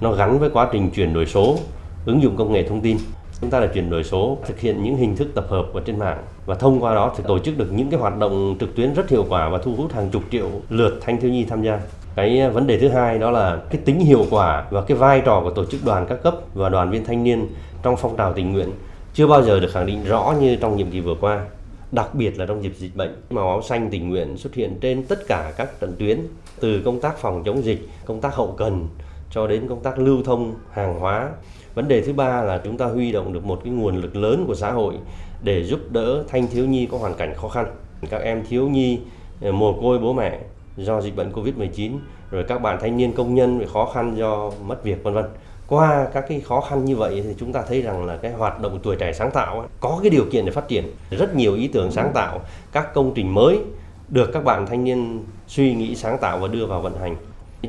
[0.00, 1.58] Nó gắn với quá trình chuyển đổi số,
[2.06, 2.96] ứng dụng công nghệ thông tin
[3.40, 5.98] chúng ta là chuyển đổi số thực hiện những hình thức tập hợp ở trên
[5.98, 8.94] mạng và thông qua đó thì tổ chức được những cái hoạt động trực tuyến
[8.94, 11.80] rất hiệu quả và thu hút hàng chục triệu lượt thanh thiếu nhi tham gia
[12.16, 15.22] cái ờ, vấn đề thứ hai đó là cái tính hiệu quả và cái vai
[15.24, 17.46] trò của tổ chức đoàn các cấp và đoàn viên thanh niên
[17.82, 18.68] trong phong trào tình nguyện
[19.14, 21.44] chưa bao giờ được khẳng định rõ như trong nhiệm kỳ vừa qua,
[21.92, 23.22] đặc biệt là trong dịp dịch bệnh.
[23.30, 26.20] Màu áo xanh tình nguyện xuất hiện trên tất cả các trận tuyến,
[26.60, 28.88] từ công tác phòng chống dịch, công tác hậu cần
[29.30, 31.30] cho đến công tác lưu thông hàng hóa.
[31.74, 34.44] Vấn đề thứ ba là chúng ta huy động được một cái nguồn lực lớn
[34.46, 34.94] của xã hội
[35.42, 37.66] để giúp đỡ thanh thiếu nhi có hoàn cảnh khó khăn.
[38.10, 38.98] Các em thiếu nhi
[39.40, 40.40] ờ, mồ côi bố mẹ
[40.76, 41.98] do dịch bệnh Covid-19,
[42.30, 45.24] rồi các bạn thanh niên công nhân bị khó khăn do mất việc vân vân.
[45.68, 48.60] Qua các cái khó khăn như vậy thì chúng ta thấy rằng là cái hoạt
[48.60, 51.54] động tuổi trẻ sáng tạo ấy, có cái điều kiện để phát triển rất nhiều
[51.54, 52.40] ý tưởng sáng tạo,
[52.72, 53.58] các công trình mới
[54.08, 57.16] được các bạn thanh niên suy nghĩ sáng tạo và đưa vào vận hành.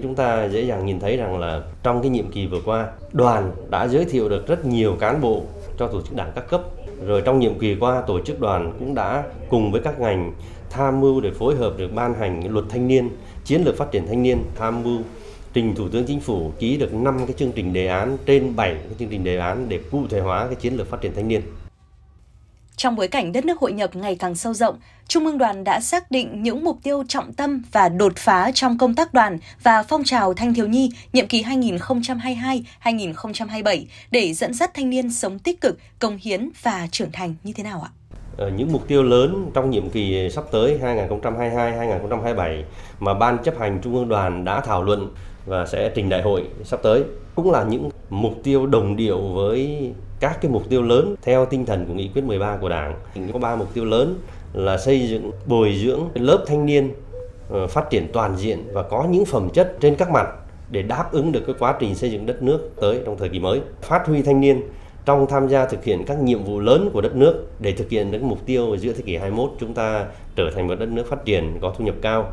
[0.03, 3.51] Chúng ta dễ dàng nhìn thấy rằng là trong cái nhiệm kỳ vừa qua, đoàn
[3.69, 5.41] đã giới thiệu được rất nhiều cán bộ
[5.79, 6.61] cho tổ chức đảng các cấp.
[7.05, 10.33] Rồi trong nhiệm kỳ qua, tổ chức đoàn cũng đã cùng với các ngành
[10.69, 13.09] tham mưu để phối hợp được ban hành luật thanh niên,
[13.45, 15.01] chiến lược phát triển thanh niên, tham mưu
[15.53, 18.73] trình Thủ tướng Chính phủ ký được 5 cái chương trình đề án trên 7
[18.73, 21.27] cái chương trình đề án để cụ thể hóa cái chiến lược phát triển thanh
[21.27, 21.41] niên.
[22.75, 25.79] Trong bối cảnh đất nước hội nhập ngày càng sâu rộng, Trung ương đoàn đã
[25.79, 29.83] xác định những mục tiêu trọng tâm và đột phá trong công tác đoàn và
[29.83, 31.43] phong trào thanh thiếu nhi nhiệm kỳ
[32.83, 37.53] 2022-2027 để dẫn dắt thanh niên sống tích cực, công hiến và trưởng thành như
[37.53, 37.91] thế nào ạ?
[38.37, 42.63] Ờ, những mục tiêu lớn trong nhiệm kỳ sắp tới 2022-2027
[42.99, 45.09] mà Ban chấp hành Trung ương đoàn đã thảo luận
[45.45, 47.03] và sẽ trình đại hội sắp tới,
[47.35, 51.65] cũng là những mục tiêu đồng điệu với các cái mục tiêu lớn theo tinh
[51.65, 52.95] thần của nghị quyết 13 của Đảng.
[53.33, 54.15] Có ba mục tiêu lớn
[54.53, 56.93] là xây dựng, bồi dưỡng lớp thanh niên
[57.49, 60.27] ờ, phát triển toàn diện và có những phẩm chất trên các mặt
[60.71, 63.39] để đáp ứng được cái quá trình xây dựng đất nước tới trong thời kỳ
[63.39, 63.61] mới.
[63.81, 64.61] Phát huy thanh niên
[65.07, 68.11] trong tham gia thực hiện các nhiệm vụ lớn của đất nước để thực hiện
[68.11, 71.25] những mục tiêu giữa thế kỷ 21 chúng ta trở thành một đất nước phát
[71.25, 72.31] triển có thu nhập cao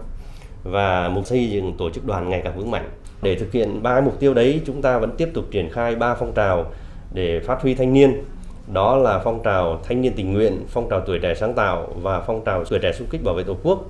[0.64, 2.90] và mục xây dựng tổ chức đoàn ngày càng vững mạnh.
[3.22, 6.14] Để thực hiện ba mục tiêu đấy, chúng ta vẫn tiếp tục triển khai ba
[6.14, 6.64] phong trào
[7.12, 8.24] để phát huy thanh niên.
[8.72, 12.20] Đó là phong trào thanh niên tình nguyện, phong trào tuổi trẻ sáng tạo và
[12.20, 13.84] phong trào tuổi trẻ xung kích bảo vệ Tổ quốc.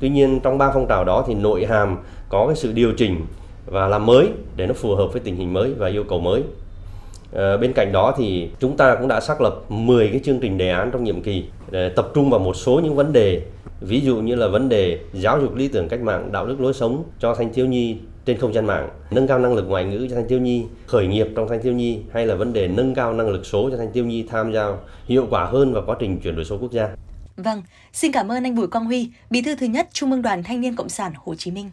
[0.00, 3.26] Tuy nhiên trong ba phong trào đó thì nội hàm có cái sự điều chỉnh
[3.66, 6.42] và làm mới để nó phù hợp với tình hình mới và yêu cầu mới.
[7.32, 10.58] À, bên cạnh đó thì chúng ta cũng đã xác lập 10 cái chương trình
[10.58, 13.42] đề án trong nhiệm kỳ để tập trung vào một số những vấn đề
[13.80, 16.74] ví dụ như là vấn đề giáo dục lý tưởng cách mạng đạo đức lối
[16.74, 20.06] sống cho thanh thiếu nhi trên không gian mạng nâng cao năng lực ngoại ngữ
[20.10, 22.94] cho thanh thiếu nhi khởi nghiệp trong thanh thiếu nhi hay là vấn đề nâng
[22.94, 24.72] cao năng lực số cho thanh thiếu nhi tham gia
[25.06, 26.88] hiệu quả hơn vào quá trình chuyển đổi số quốc gia
[27.36, 27.62] Vâng,
[27.92, 30.60] xin cảm ơn anh Bùi Quang Huy, Bí thư thứ nhất Trung ương Đoàn Thanh
[30.60, 31.70] niên Cộng sản Hồ Chí Minh.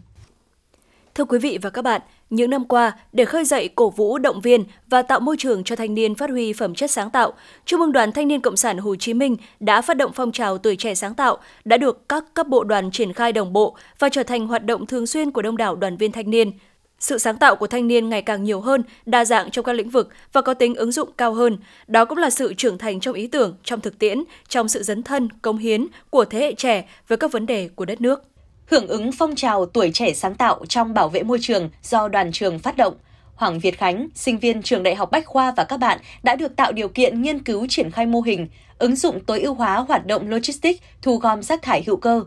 [1.15, 2.01] Thưa quý vị và các bạn,
[2.33, 5.75] những năm qua, để khơi dậy cổ vũ động viên và tạo môi trường cho
[5.75, 7.33] thanh niên phát huy phẩm chất sáng tạo,
[7.65, 10.57] Trung ương Đoàn Thanh niên Cộng sản Hồ Chí Minh đã phát động phong trào
[10.57, 14.09] tuổi trẻ sáng tạo, đã được các cấp bộ đoàn triển khai đồng bộ và
[14.09, 16.51] trở thành hoạt động thường xuyên của đông đảo đoàn viên thanh niên.
[16.99, 19.89] Sự sáng tạo của thanh niên ngày càng nhiều hơn, đa dạng trong các lĩnh
[19.89, 21.57] vực và có tính ứng dụng cao hơn.
[21.87, 25.03] Đó cũng là sự trưởng thành trong ý tưởng, trong thực tiễn, trong sự dấn
[25.03, 28.23] thân, công hiến của thế hệ trẻ với các vấn đề của đất nước
[28.65, 32.31] hưởng ứng phong trào tuổi trẻ sáng tạo trong bảo vệ môi trường do đoàn
[32.31, 32.93] trường phát động.
[33.35, 36.55] Hoàng Việt Khánh, sinh viên trường Đại học Bách Khoa và các bạn đã được
[36.55, 38.47] tạo điều kiện nghiên cứu triển khai mô hình,
[38.77, 42.23] ứng dụng tối ưu hóa hoạt động logistics thu gom rác thải hữu cơ.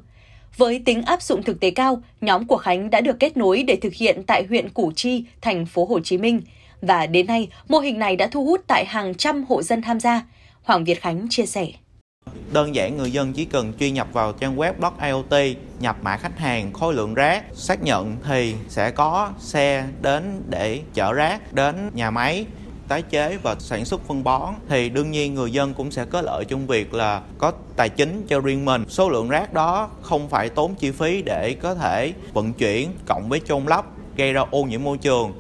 [0.57, 3.77] Với tính áp dụng thực tế cao, nhóm của Khánh đã được kết nối để
[3.77, 6.41] thực hiện tại huyện Củ Chi, thành phố Hồ Chí Minh.
[6.81, 10.01] Và đến nay, mô hình này đã thu hút tại hàng trăm hộ dân tham
[10.01, 10.23] gia.
[10.63, 11.67] Hoàng Việt Khánh chia sẻ.
[12.53, 16.17] Đơn giản người dân chỉ cần truy nhập vào trang web Block IoT, nhập mã
[16.17, 21.53] khách hàng, khối lượng rác, xác nhận thì sẽ có xe đến để chở rác
[21.53, 22.47] đến nhà máy
[22.89, 24.55] tái chế và sản xuất phân bón.
[24.69, 28.27] Thì đương nhiên người dân cũng sẽ có lợi trong việc là có tài chính
[28.29, 28.85] cho riêng mình.
[28.89, 33.29] Số lượng rác đó không phải tốn chi phí để có thể vận chuyển cộng
[33.29, 33.85] với chôn lấp
[34.17, 35.33] gây ra ô nhiễm môi trường.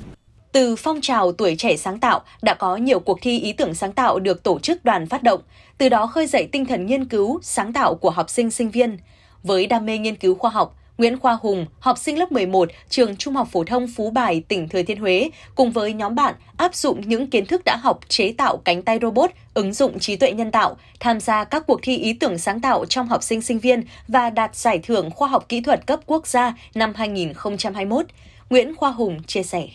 [0.53, 3.93] Từ phong trào tuổi trẻ sáng tạo đã có nhiều cuộc thi ý tưởng sáng
[3.93, 5.41] tạo được tổ chức đoàn phát động,
[5.79, 8.99] từ đó khơi dậy tinh thần nghiên cứu, sáng tạo của học sinh sinh viên.
[9.43, 13.17] Với đam mê nghiên cứu khoa học, Nguyễn Khoa Hùng, học sinh lớp 11, trường
[13.17, 16.75] Trung học phổ thông Phú Bài, tỉnh Thừa Thiên Huế, cùng với nhóm bạn áp
[16.75, 20.33] dụng những kiến thức đã học chế tạo cánh tay robot, ứng dụng trí tuệ
[20.33, 23.59] nhân tạo, tham gia các cuộc thi ý tưởng sáng tạo trong học sinh sinh
[23.59, 28.07] viên và đạt giải thưởng khoa học kỹ thuật cấp quốc gia năm 2021.
[28.51, 29.69] Nguyễn Khoa Hùng chia sẻ.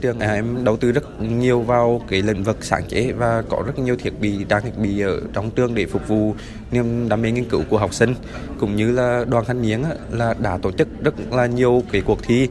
[0.00, 3.78] Trường em đầu tư rất nhiều vào cái lĩnh vực sáng chế và có rất
[3.78, 6.34] nhiều thiết bị trang thiết bị ở trong trường để phục vụ
[6.70, 8.14] niềm đam mê nghiên cứu của học sinh.
[8.58, 12.22] Cũng như là đoàn thanh niên là đã tổ chức rất là nhiều cái cuộc
[12.22, 12.48] thi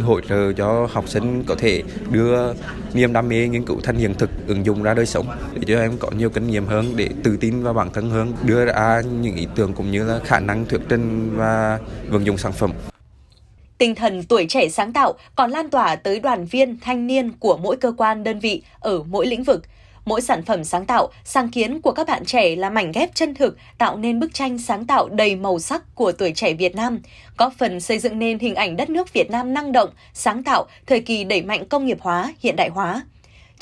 [0.00, 2.52] hỗ trợ cho học sinh có thể đưa
[2.94, 5.80] niềm đam mê nghiên cứu thành hiện thực ứng dụng ra đời sống, để cho
[5.80, 9.02] em có nhiều kinh nghiệm hơn, để tự tin vào bản thân hơn, đưa ra
[9.20, 11.78] những ý tưởng cũng như là khả năng thuyết trình và
[12.08, 12.72] vận dụng sản phẩm.
[13.82, 17.56] Tinh thần tuổi trẻ sáng tạo còn lan tỏa tới đoàn viên, thanh niên của
[17.56, 19.62] mỗi cơ quan đơn vị ở mỗi lĩnh vực.
[20.04, 23.34] Mỗi sản phẩm sáng tạo, sáng kiến của các bạn trẻ là mảnh ghép chân
[23.34, 27.00] thực, tạo nên bức tranh sáng tạo đầy màu sắc của tuổi trẻ Việt Nam,
[27.38, 30.66] góp phần xây dựng nên hình ảnh đất nước Việt Nam năng động, sáng tạo,
[30.86, 33.02] thời kỳ đẩy mạnh công nghiệp hóa, hiện đại hóa.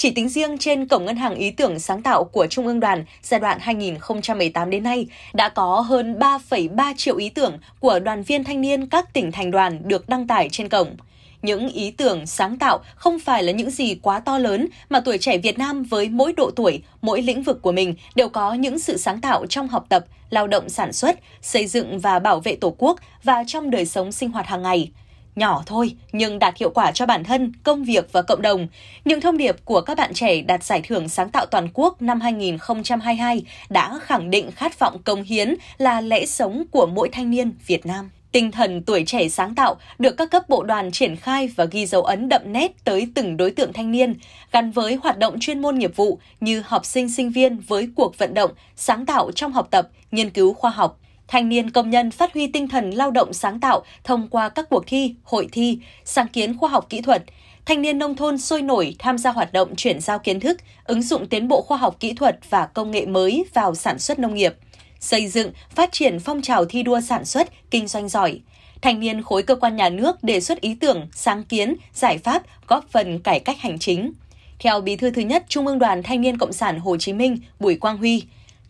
[0.01, 3.05] Chỉ tính riêng trên Cổng Ngân hàng Ý tưởng Sáng tạo của Trung ương đoàn
[3.23, 8.45] giai đoạn 2018 đến nay, đã có hơn 3,3 triệu ý tưởng của đoàn viên
[8.45, 10.97] thanh niên các tỉnh thành đoàn được đăng tải trên cổng.
[11.43, 15.19] Những ý tưởng sáng tạo không phải là những gì quá to lớn mà tuổi
[15.19, 18.79] trẻ Việt Nam với mỗi độ tuổi, mỗi lĩnh vực của mình đều có những
[18.79, 22.57] sự sáng tạo trong học tập, lao động sản xuất, xây dựng và bảo vệ
[22.57, 24.91] Tổ quốc và trong đời sống sinh hoạt hàng ngày
[25.37, 28.69] nhỏ thôi nhưng đạt hiệu quả cho bản thân, công việc và cộng đồng.
[29.05, 32.21] Những thông điệp của các bạn trẻ đạt giải thưởng sáng tạo toàn quốc năm
[32.21, 37.53] 2022 đã khẳng định khát vọng công hiến là lẽ sống của mỗi thanh niên
[37.67, 38.11] Việt Nam.
[38.33, 41.87] Tinh thần tuổi trẻ sáng tạo được các cấp bộ đoàn triển khai và ghi
[41.87, 44.15] dấu ấn đậm nét tới từng đối tượng thanh niên,
[44.53, 48.19] gắn với hoạt động chuyên môn nghiệp vụ như học sinh sinh viên với cuộc
[48.19, 51.00] vận động sáng tạo trong học tập, nghiên cứu khoa học,
[51.31, 54.69] thanh niên công nhân phát huy tinh thần lao động sáng tạo thông qua các
[54.71, 57.23] cuộc thi, hội thi, sáng kiến khoa học kỹ thuật.
[57.67, 61.03] Thanh niên nông thôn sôi nổi tham gia hoạt động chuyển giao kiến thức, ứng
[61.03, 64.35] dụng tiến bộ khoa học kỹ thuật và công nghệ mới vào sản xuất nông
[64.35, 64.55] nghiệp.
[65.01, 68.41] Xây dựng, phát triển phong trào thi đua sản xuất, kinh doanh giỏi.
[68.83, 72.43] Thanh niên khối cơ quan nhà nước đề xuất ý tưởng, sáng kiến, giải pháp
[72.69, 74.13] góp phần cải cách hành chính.
[74.59, 77.39] Theo Bí thư thứ nhất Trung ương Đoàn Thanh niên Cộng sản Hồ Chí Minh
[77.61, 78.23] Bùi Quang Huy,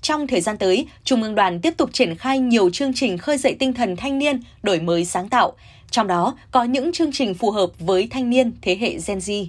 [0.02, 3.38] trong thời gian tới, Trung ương đoàn tiếp tục triển khai nhiều chương trình khơi
[3.38, 5.52] dậy tinh thần thanh niên, đổi mới sáng tạo.
[5.90, 9.46] Trong đó có những chương trình phù hợp với thanh niên thế hệ Gen Z.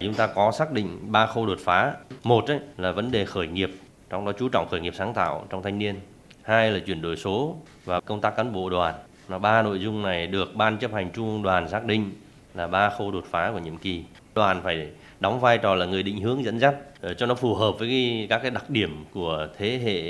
[0.00, 1.94] Chúng ta có xác định ba khâu đột phá.
[2.22, 3.70] Một ấy, là vấn đề khởi nghiệp,
[4.10, 6.00] trong đó chú trọng khởi nghiệp sáng tạo trong thanh niên.
[6.42, 8.94] Hai là chuyển đổi số và công tác cán bộ đoàn.
[9.28, 12.10] Là ba nội dung này được ban chấp hành trung ương đoàn xác định
[12.54, 14.02] là ba khâu đột phá của nhiệm kỳ.
[14.34, 14.88] Đoàn phải
[15.20, 17.88] đóng vai trò là người định hướng dẫn dắt ờ, cho nó phù hợp với
[17.88, 20.02] cái, các cái đặc điểm của thế hệ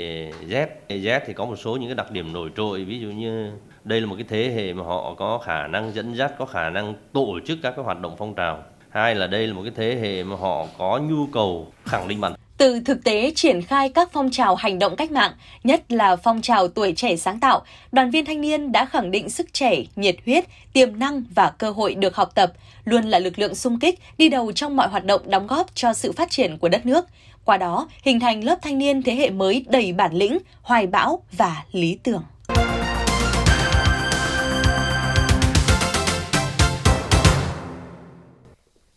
[0.47, 0.67] Z.
[0.89, 3.51] Z thì có một số những cái đặc điểm nổi trội ví dụ như
[3.83, 6.69] đây là một cái thế hệ mà họ có khả năng dẫn dắt, có khả
[6.69, 8.63] năng tổ chức các cái hoạt động phong trào.
[8.89, 12.21] Hai là đây là một cái thế hệ mà họ có nhu cầu khẳng định
[12.21, 15.31] bản từ thực tế triển khai các phong trào hành động cách mạng,
[15.63, 19.29] nhất là phong trào tuổi trẻ sáng tạo, đoàn viên thanh niên đã khẳng định
[19.29, 22.53] sức trẻ, nhiệt huyết, tiềm năng và cơ hội được học tập,
[22.85, 25.93] luôn là lực lượng sung kích đi đầu trong mọi hoạt động đóng góp cho
[25.93, 27.05] sự phát triển của đất nước.
[27.45, 31.23] Qua đó, hình thành lớp thanh niên thế hệ mới đầy bản lĩnh, hoài bão
[31.31, 32.23] và lý tưởng.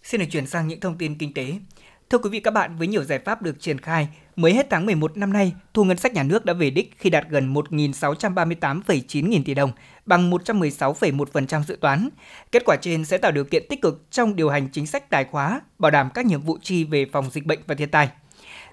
[0.02, 1.52] Xin được chuyển sang những thông tin kinh tế.
[2.10, 4.86] Thưa quý vị các bạn, với nhiều giải pháp được triển khai, mới hết tháng
[4.86, 9.28] 11 năm nay, thu ngân sách nhà nước đã về đích khi đạt gần 1.638,9
[9.28, 9.72] nghìn tỷ đồng,
[10.06, 12.08] bằng 116,1% dự toán.
[12.52, 15.24] Kết quả trên sẽ tạo điều kiện tích cực trong điều hành chính sách tài
[15.24, 18.08] khóa, bảo đảm các nhiệm vụ chi về phòng dịch bệnh và thiên tai.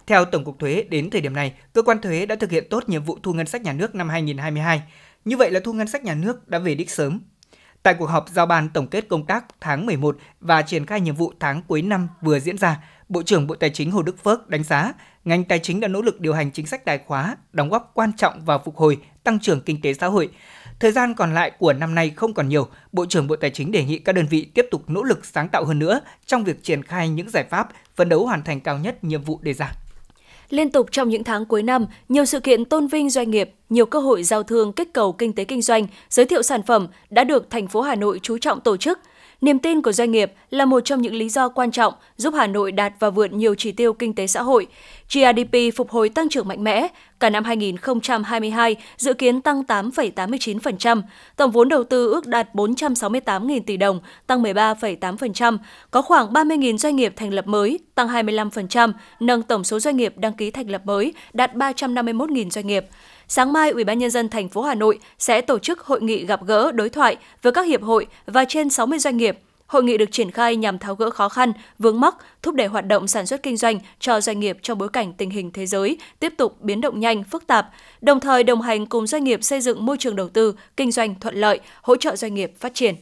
[0.08, 2.89] Theo Tổng cục Thuế, đến thời điểm này, cơ quan thuế đã thực hiện tốt
[2.89, 4.82] nhiệm vụ thu ngân sách nhà nước năm 2022.
[5.26, 7.19] Như vậy là thu ngân sách nhà nước đã về đích sớm.
[7.84, 11.15] Tại cuộc họp giao ban tổng kết công tác tháng 11 và triển khai nhiệm
[11.15, 14.50] vụ tháng cuối năm vừa diễn ra, Bộ trưởng Bộ Tài chính Hồ Đức Phước
[14.50, 14.93] đánh giá
[15.26, 18.12] ngành tài chính đã nỗ lực điều hành chính sách tài khóa, đóng góp quan
[18.17, 20.30] trọng vào phục hồi, tăng trưởng kinh tế xã hội.
[20.80, 23.72] Thời gian còn lại của năm nay không còn nhiều, Bộ trưởng Bộ Tài chính
[23.72, 26.63] đề nghị các đơn vị tiếp tục nỗ lực sáng tạo hơn nữa trong việc
[26.63, 29.72] triển khai những giải pháp, phấn đấu hoàn thành cao nhất nhiệm vụ đề ra.
[30.50, 33.86] Liên tục trong những tháng cuối năm, nhiều sự kiện tôn vinh doanh nghiệp, nhiều
[33.86, 37.24] cơ hội giao thương kích cầu kinh tế kinh doanh, giới thiệu sản phẩm đã
[37.24, 39.00] được thành phố Hà Nội chú trọng tổ chức–
[39.41, 42.47] Niềm tin của doanh nghiệp là một trong những lý do quan trọng giúp Hà
[42.47, 44.67] Nội đạt và vượt nhiều chỉ tiêu kinh tế xã hội.
[45.10, 46.88] GDP phục hồi tăng trưởng mạnh mẽ,
[47.19, 51.02] cả năm 2022 dự kiến tăng 8,89%,
[51.36, 55.58] tổng vốn đầu tư ước đạt 468.000 tỷ đồng, tăng 13,8%,
[55.91, 60.13] có khoảng 30.000 doanh nghiệp thành lập mới, tăng 25%, nâng tổng số doanh nghiệp
[60.17, 62.86] đăng ký thành lập mới đạt 351.000 doanh nghiệp
[63.28, 66.26] sáng mai Ủy ban nhân dân thành phố Hà Nội sẽ tổ chức hội nghị
[66.26, 69.38] gặp gỡ đối thoại với các hiệp hội và trên 60 doanh nghiệp.
[69.68, 72.88] Hội nghị được triển khai nhằm tháo gỡ khó khăn, vướng mắc, thúc đẩy hoạt
[72.88, 75.98] động sản xuất kinh doanh cho doanh nghiệp trong bối cảnh tình hình thế giới
[76.20, 77.70] tiếp tục biến động nhanh, phức tạp,
[78.02, 81.20] đồng thời đồng hành cùng doanh nghiệp xây dựng môi trường đầu tư, kinh doanh
[81.20, 82.96] thuận lợi, hỗ trợ doanh nghiệp phát triển.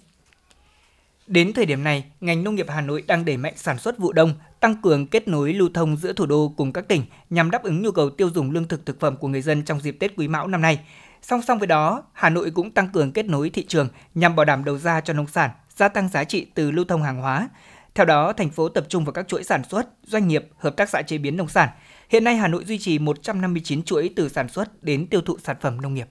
[1.28, 4.14] Đến thời điểm này, ngành nông nghiệp Hà Nội đang đẩy mạnh sản xuất vụ
[4.14, 4.34] đông,
[4.66, 7.82] tăng cường kết nối lưu thông giữa thủ đô cùng các tỉnh nhằm đáp ứng
[7.82, 10.28] nhu cầu tiêu dùng lương thực thực phẩm của người dân trong dịp Tết Quý
[10.28, 10.80] Mão năm nay.
[11.22, 14.46] Song song với đó, Hà Nội cũng tăng cường kết nối thị trường nhằm bảo
[14.46, 17.50] đảm đầu ra cho nông sản, gia tăng giá trị từ lưu thông hàng hóa.
[17.96, 20.90] Theo đó, thành phố tập trung vào các chuỗi sản xuất, doanh nghiệp, hợp tác
[20.90, 21.70] xã chế biến nông sản.
[22.10, 25.56] Hiện nay Hà Nội duy trì 159 chuỗi từ sản xuất đến tiêu thụ sản
[25.62, 26.08] phẩm nông nghiệp.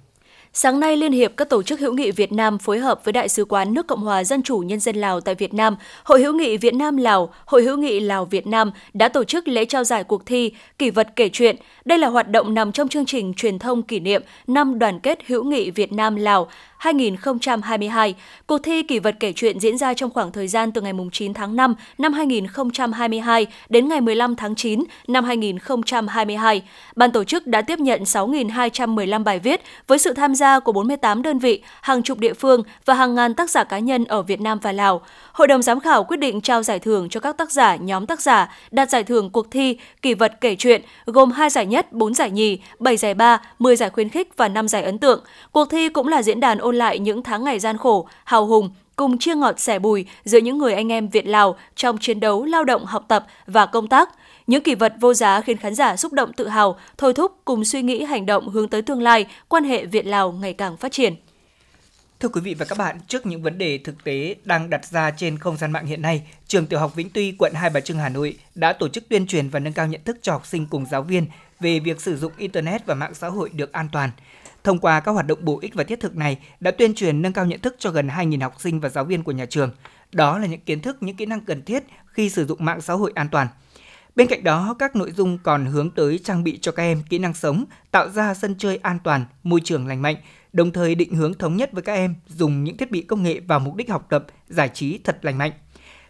[0.57, 3.29] Sáng nay, Liên hiệp các tổ chức hữu nghị Việt Nam phối hợp với Đại
[3.29, 6.35] sứ quán nước Cộng hòa Dân chủ Nhân dân Lào tại Việt Nam, Hội hữu
[6.35, 9.85] nghị Việt Nam Lào, Hội hữu nghị Lào Việt Nam đã tổ chức lễ trao
[9.85, 11.57] giải cuộc thi Kỷ vật kể chuyện.
[11.85, 15.19] Đây là hoạt động nằm trong chương trình truyền thông kỷ niệm năm đoàn kết
[15.27, 16.49] hữu nghị Việt Nam Lào
[16.85, 18.15] 2022.
[18.47, 21.35] Cuộc thi kỷ vật kể chuyện diễn ra trong khoảng thời gian từ ngày 9
[21.35, 26.63] tháng 5 năm 2022 đến ngày 15 tháng 9 năm 2022.
[26.97, 31.23] Ban tổ chức đã tiếp nhận 6.215 bài viết với sự tham gia của 48
[31.23, 34.41] đơn vị, hàng chục địa phương và hàng ngàn tác giả cá nhân ở Việt
[34.41, 35.01] Nam và Lào.
[35.33, 38.21] Hội đồng giám khảo quyết định trao giải thưởng cho các tác giả, nhóm tác
[38.21, 42.15] giả đạt giải thưởng cuộc thi kỷ vật kể chuyện gồm 2 giải nhất, 4
[42.15, 45.25] giải nhì, 7 giải ba, 10 giải khuyến khích và 5 giải ấn tượng.
[45.53, 48.71] Cuộc thi cũng là diễn đàn ôn lại những tháng ngày gian khổ, hào hùng,
[48.97, 52.45] cùng chia ngọt sẻ bùi giữa những người anh em Việt Lào trong chiến đấu,
[52.45, 54.09] lao động, học tập và công tác.
[54.47, 57.65] Những kỷ vật vô giá khiến khán giả xúc động tự hào, thôi thúc cùng
[57.65, 60.93] suy nghĩ hành động hướng tới tương lai, quan hệ Việt Lào ngày càng phát
[60.93, 61.15] triển.
[62.21, 65.11] Thưa quý vị và các bạn, trước những vấn đề thực tế đang đặt ra
[65.11, 67.99] trên không gian mạng hiện nay, trường Tiểu học Vĩnh Tuy, quận Hai Bà Trưng,
[67.99, 70.67] Hà Nội đã tổ chức tuyên truyền và nâng cao nhận thức cho học sinh
[70.71, 71.27] cùng giáo viên
[71.61, 74.11] về việc sử dụng internet và mạng xã hội được an toàn.
[74.65, 77.33] Thông qua các hoạt động bổ ích và thiết thực này đã tuyên truyền nâng
[77.33, 79.71] cao nhận thức cho gần 2.000 học sinh và giáo viên của nhà trường.
[80.13, 82.95] Đó là những kiến thức, những kỹ năng cần thiết khi sử dụng mạng xã
[82.95, 83.49] hội an toàn.
[84.17, 87.19] Bên cạnh đó, các nội dung còn hướng tới trang bị cho các em kỹ
[87.19, 90.17] năng sống, tạo ra sân chơi an toàn, môi trường lành mạnh,
[90.53, 93.41] đồng thời định hướng thống nhất với các em dùng những thiết bị công nghệ
[93.41, 95.53] vào mục đích học tập, giải trí thật lành mạnh.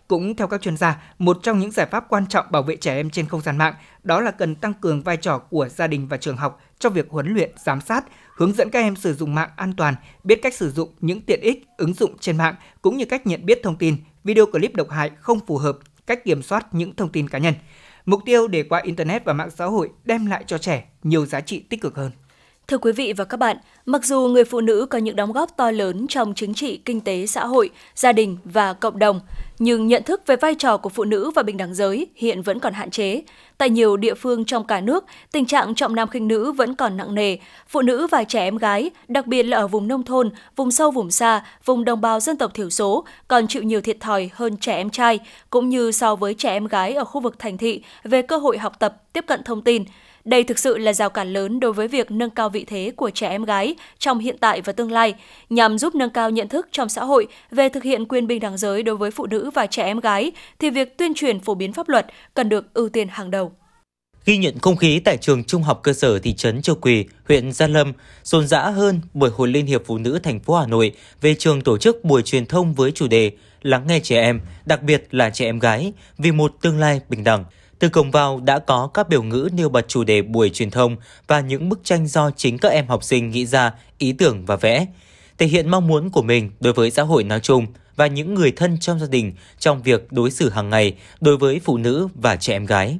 [0.09, 2.95] Cũng theo các chuyên gia, một trong những giải pháp quan trọng bảo vệ trẻ
[2.95, 6.09] em trên không gian mạng đó là cần tăng cường vai trò của gia đình
[6.09, 9.35] và trường học trong việc huấn luyện, giám sát, hướng dẫn các em sử dụng
[9.35, 9.94] mạng an toàn,
[10.25, 13.47] biết cách sử dụng những tiện ích, ứng dụng trên mạng cũng như cách nhận
[13.47, 17.12] biết thông tin, video clip độc hại không phù hợp, cách kiểm soát những thông
[17.12, 17.55] tin cá nhân.
[18.07, 21.40] Mục tiêu để qua internet và mạng xã hội đem lại cho trẻ nhiều giá
[21.40, 22.11] trị tích cực hơn.
[22.68, 25.57] Thưa quý vị và các bạn, mặc dù người phụ nữ có những đóng góp
[25.57, 29.20] to lớn trong chính trị, kinh tế, xã hội, gia đình và cộng đồng,
[29.59, 32.61] nhưng nhận thức về vai trò của phụ nữ và bình đẳng giới hiện vẫn
[32.61, 33.22] còn hạn chế.
[33.59, 36.96] Tại nhiều địa phương trong cả nước, tình trạng trọng nam khinh nữ vẫn còn
[36.96, 37.37] nặng nề.
[37.68, 40.90] Phụ nữ và trẻ em gái, đặc biệt là ở vùng nông thôn, vùng sâu
[40.90, 44.57] vùng xa, vùng đồng bào dân tộc thiểu số, còn chịu nhiều thiệt thòi hơn
[44.57, 45.18] trẻ em trai,
[45.50, 48.59] cũng như so với trẻ em gái ở khu vực thành thị về cơ hội
[48.59, 49.85] học tập, tiếp cận thông tin.
[50.25, 53.11] Đây thực sự là rào cản lớn đối với việc nâng cao vị thế của
[53.11, 55.15] trẻ em gái trong hiện tại và tương lai,
[55.51, 58.59] nhằm giúp nâng cao nhận thức trong xã hội về thực hiện quyền bình đẳng
[58.59, 61.73] giới đối với phụ nữ và trẻ em gái, thì việc tuyên truyền phổ biến
[61.73, 63.53] pháp luật cần được ưu tiên hàng đầu.
[64.25, 67.53] Ghi nhận không khí tại trường Trung học cơ sở thị trấn Châu Quỳ, huyện
[67.53, 70.93] Gia Lâm, rộn rã hơn buổi hội Liên hiệp Phụ nữ thành phố Hà Nội
[71.21, 73.33] về trường tổ chức buổi truyền thông với chủ đề
[73.63, 77.25] lắng nghe trẻ em, đặc biệt là trẻ em gái, vì một tương lai bình
[77.25, 77.45] đẳng.
[77.79, 80.97] Từ cổng vào đã có các biểu ngữ nêu bật chủ đề buổi truyền thông
[81.27, 84.57] và những bức tranh do chính các em học sinh nghĩ ra, ý tưởng và
[84.57, 84.87] vẽ,
[85.39, 88.53] thể hiện mong muốn của mình đối với xã hội nói chung và những người
[88.53, 92.37] thân trong gia đình trong việc đối xử hàng ngày đối với phụ nữ và
[92.37, 92.99] trẻ em gái.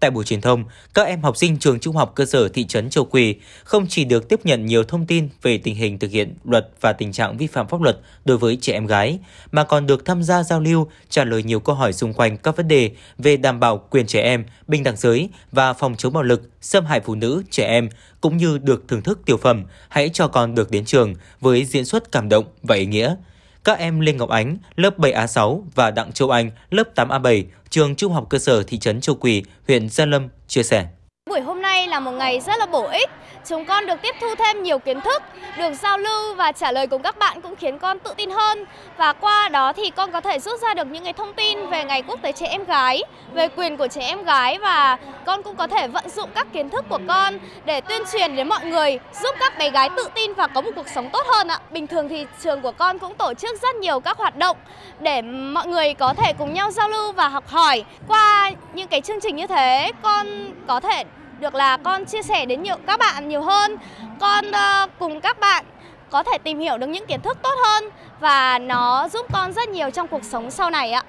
[0.00, 2.90] Tại buổi truyền thông, các em học sinh trường trung học cơ sở thị trấn
[2.90, 3.34] Châu Quỳ
[3.64, 6.92] không chỉ được tiếp nhận nhiều thông tin về tình hình thực hiện luật và
[6.92, 9.18] tình trạng vi phạm pháp luật đối với trẻ em gái,
[9.52, 12.56] mà còn được tham gia giao lưu, trả lời nhiều câu hỏi xung quanh các
[12.56, 16.22] vấn đề về đảm bảo quyền trẻ em, bình đẳng giới và phòng chống bạo
[16.22, 17.88] lực, xâm hại phụ nữ, trẻ em,
[18.20, 21.84] cũng như được thưởng thức tiểu phẩm Hãy cho con được đến trường với diễn
[21.84, 23.16] xuất cảm động và ý nghĩa
[23.64, 28.12] các em Lê Ngọc Ánh, lớp 7A6 và Đặng Châu Anh, lớp 8A7, trường Trung
[28.12, 30.86] học cơ sở thị trấn Châu Quỳ, huyện Gia Lâm chia sẻ.
[31.30, 33.10] Buổi hôm nay là một ngày rất là bổ ích.
[33.46, 35.22] Chúng con được tiếp thu thêm nhiều kiến thức,
[35.58, 38.64] được giao lưu và trả lời cùng các bạn cũng khiến con tự tin hơn.
[38.96, 41.84] Và qua đó thì con có thể rút ra được những cái thông tin về
[41.84, 45.56] ngày quốc tế trẻ em gái, về quyền của trẻ em gái và con cũng
[45.56, 48.98] có thể vận dụng các kiến thức của con để tuyên truyền đến mọi người,
[49.22, 51.58] giúp các bé gái tự tin và có một cuộc sống tốt hơn ạ.
[51.70, 54.56] Bình thường thì trường của con cũng tổ chức rất nhiều các hoạt động
[55.00, 57.84] để mọi người có thể cùng nhau giao lưu và học hỏi.
[58.08, 61.04] Qua những cái chương trình như thế, con có thể
[61.40, 63.76] được là con chia sẻ đến nhiều các bạn nhiều hơn.
[64.20, 65.64] Con uh, cùng các bạn
[66.10, 67.84] có thể tìm hiểu được những kiến thức tốt hơn
[68.20, 71.02] và nó giúp con rất nhiều trong cuộc sống sau này ạ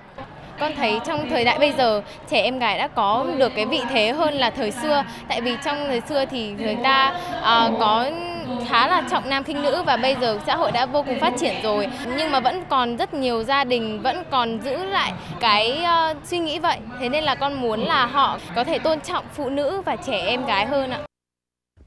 [0.61, 3.81] con thấy trong thời đại bây giờ trẻ em gái đã có được cái vị
[3.89, 5.03] thế hơn là thời xưa.
[5.27, 8.05] Tại vì trong thời xưa thì người ta à, có
[8.69, 11.33] khá là trọng nam khinh nữ và bây giờ xã hội đã vô cùng phát
[11.39, 11.87] triển rồi.
[12.17, 16.39] Nhưng mà vẫn còn rất nhiều gia đình vẫn còn giữ lại cái uh, suy
[16.39, 16.77] nghĩ vậy.
[16.99, 20.21] Thế nên là con muốn là họ có thể tôn trọng phụ nữ và trẻ
[20.25, 20.99] em gái hơn ạ.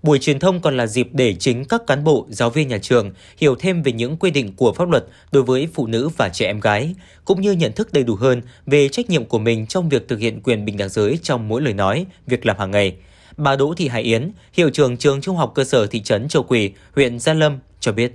[0.05, 3.11] Buổi truyền thông còn là dịp để chính các cán bộ, giáo viên nhà trường
[3.38, 6.47] hiểu thêm về những quy định của pháp luật đối với phụ nữ và trẻ
[6.47, 9.88] em gái, cũng như nhận thức đầy đủ hơn về trách nhiệm của mình trong
[9.88, 12.97] việc thực hiện quyền bình đẳng giới trong mỗi lời nói, việc làm hàng ngày.
[13.37, 16.43] Bà Đỗ Thị Hải Yến, hiệu trưởng trường Trung học cơ sở thị trấn Châu
[16.43, 18.12] Quỳ, huyện Gia Lâm cho biết.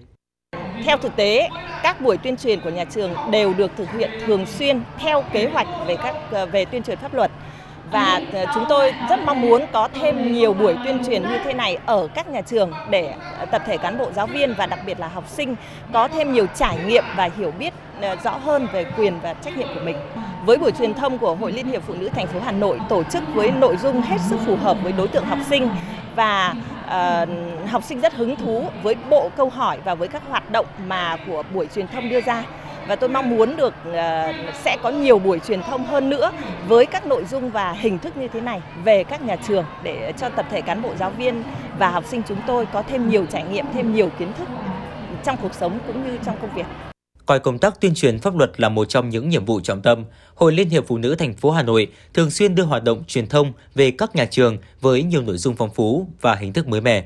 [0.86, 1.50] Theo thực tế,
[1.84, 5.46] các buổi tuyên truyền của nhà trường đều được thực hiện thường xuyên theo kế
[5.46, 7.32] hoạch về các ờ, về tuyên truyền pháp luật
[7.92, 11.54] và ờ, chúng tôi rất mong muốn có thêm nhiều buổi tuyên truyền như thế
[11.54, 14.80] này ở các nhà trường để ờ, tập thể cán bộ giáo viên và đặc
[14.86, 15.56] biệt là học sinh
[15.94, 19.58] có thêm nhiều trải nghiệm và hiểu biết ờ, rõ hơn về quyền và trách
[19.58, 19.96] nhiệm của mình.
[20.46, 23.04] Với buổi truyền thông của Hội Liên hiệp Phụ nữ thành phố Hà Nội tổ
[23.04, 25.70] chức với nội dung hết sức phù hợp với đối tượng học sinh
[26.16, 26.54] và
[26.86, 27.30] uh,
[27.70, 31.18] học sinh rất hứng thú với bộ câu hỏi và với các hoạt động mà
[31.28, 32.44] của buổi truyền thông đưa ra
[32.90, 36.32] và tôi mong muốn được ờ, sẽ có nhiều buổi truyền thông hơn nữa
[36.68, 40.14] với các nội dung và hình thức như thế này về các nhà trường để
[40.18, 41.44] cho tập thể cán bộ giáo viên
[41.80, 44.48] và học sinh chúng tôi có thêm nhiều trải nghiệm, thêm nhiều kiến thức
[45.24, 46.66] trong cuộc sống cũng như trong công việc.
[47.26, 50.06] Coi công tác tuyên truyền pháp luật là một trong những nhiệm vụ trọng tâm,
[50.36, 53.28] Hội Liên hiệp Phụ nữ thành phố Hà Nội thường xuyên đưa hoạt động truyền
[53.28, 56.82] thông về các nhà trường với nhiều nội dung phong phú và hình thức mới
[56.82, 57.04] mẻ.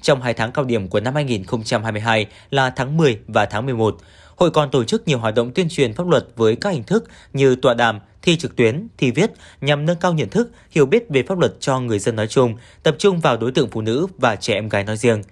[0.00, 3.96] Trong hai tháng cao điểm của năm 2022 là tháng 10 và tháng 11,
[4.36, 7.04] hội còn tổ chức nhiều hoạt động tuyên truyền pháp luật với các hình thức
[7.32, 11.08] như tọa đàm, thi trực tuyến, thi viết nhằm nâng cao nhận thức, hiểu biết
[11.08, 14.06] về pháp luật cho người dân nói chung, tập trung vào đối tượng phụ nữ
[14.18, 15.22] và trẻ em gái nói riêng.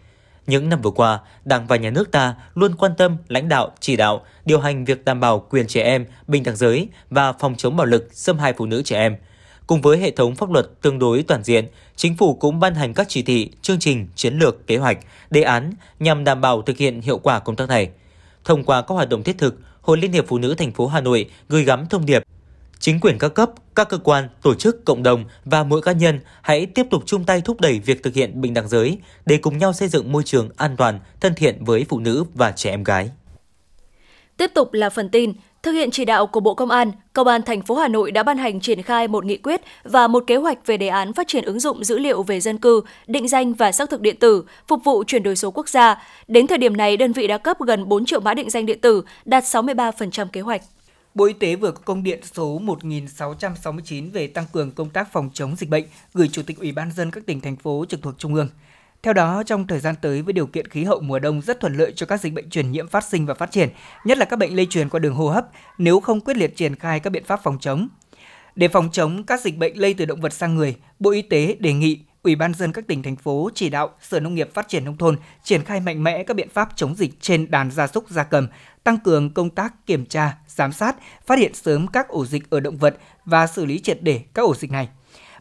[0.47, 3.97] Những năm vừa qua, Đảng và Nhà nước ta luôn quan tâm, lãnh đạo, chỉ
[3.97, 7.77] đạo, điều hành việc đảm bảo quyền trẻ em, bình đẳng giới và phòng chống
[7.77, 9.17] bạo lực, xâm hại phụ nữ trẻ em.
[9.67, 12.95] Cùng với hệ thống pháp luật tương đối toàn diện, chính phủ cũng ban hành
[12.95, 14.99] các chỉ thị, chương trình, chiến lược, kế hoạch,
[15.31, 17.91] đề án nhằm đảm bảo thực hiện hiệu quả công tác này–
[18.45, 21.01] Thông qua các hoạt động thiết thực, Hội Liên hiệp Phụ nữ thành phố Hà
[21.01, 22.23] Nội gửi gắm thông điệp
[22.79, 26.21] chính quyền các cấp, các cơ quan, tổ chức, cộng đồng và mỗi cá nhân
[26.43, 29.59] hãy tiếp tục chung tay thúc đẩy việc thực hiện bình đẳng giới để cùng
[29.59, 32.85] nhau xây dựng môi trường an toàn, thân thiện với phụ nữ và trẻ em
[32.85, 33.11] gái.
[34.37, 35.33] Tiếp tục là phần tin,
[35.65, 38.23] Thực hiện chỉ đạo của Bộ Công an, Công an thành phố Hà Nội đã
[38.23, 41.29] ban hành triển khai một nghị quyết và một kế hoạch về đề án phát
[41.29, 44.45] triển ứng dụng dữ liệu về dân cư, định danh và xác thực điện tử,
[44.69, 46.03] phục vụ chuyển đổi số quốc gia.
[46.29, 48.81] Đến thời điểm này, đơn vị đã cấp gần 4 triệu mã định danh điện
[48.81, 50.63] tử, đạt 63% kế hoạch.
[51.15, 55.31] Bộ Y tế vừa có công điện số 1669 về tăng cường công tác phòng
[55.35, 55.85] chống dịch bệnh
[56.15, 58.49] gửi Chủ tịch Ủy ban dân các tỉnh thành phố trực thuộc Trung ương.
[59.05, 61.77] Theo đó, trong thời gian tới với điều kiện khí hậu mùa đông rất thuận
[61.77, 63.69] lợi cho các dịch bệnh truyền nhiễm phát sinh và phát triển,
[64.05, 65.47] nhất là các bệnh lây truyền qua đường hô hấp,
[65.79, 67.89] nếu không quyết liệt triển khai các biện pháp phòng chống.
[68.55, 71.57] Để phòng chống các dịch bệnh lây từ động vật sang người, Bộ Y tế
[71.61, 74.69] đề nghị Ủy ban dân các tỉnh thành phố chỉ đạo Sở Nông nghiệp Phát
[74.69, 77.87] triển nông thôn triển khai mạnh mẽ các biện pháp chống dịch trên đàn gia
[77.87, 78.49] súc gia cầm,
[78.85, 80.97] tăng cường công tác kiểm tra, giám sát,
[81.27, 84.43] phát hiện sớm các ổ dịch ở động vật và xử lý triệt để các
[84.43, 84.89] ổ dịch này.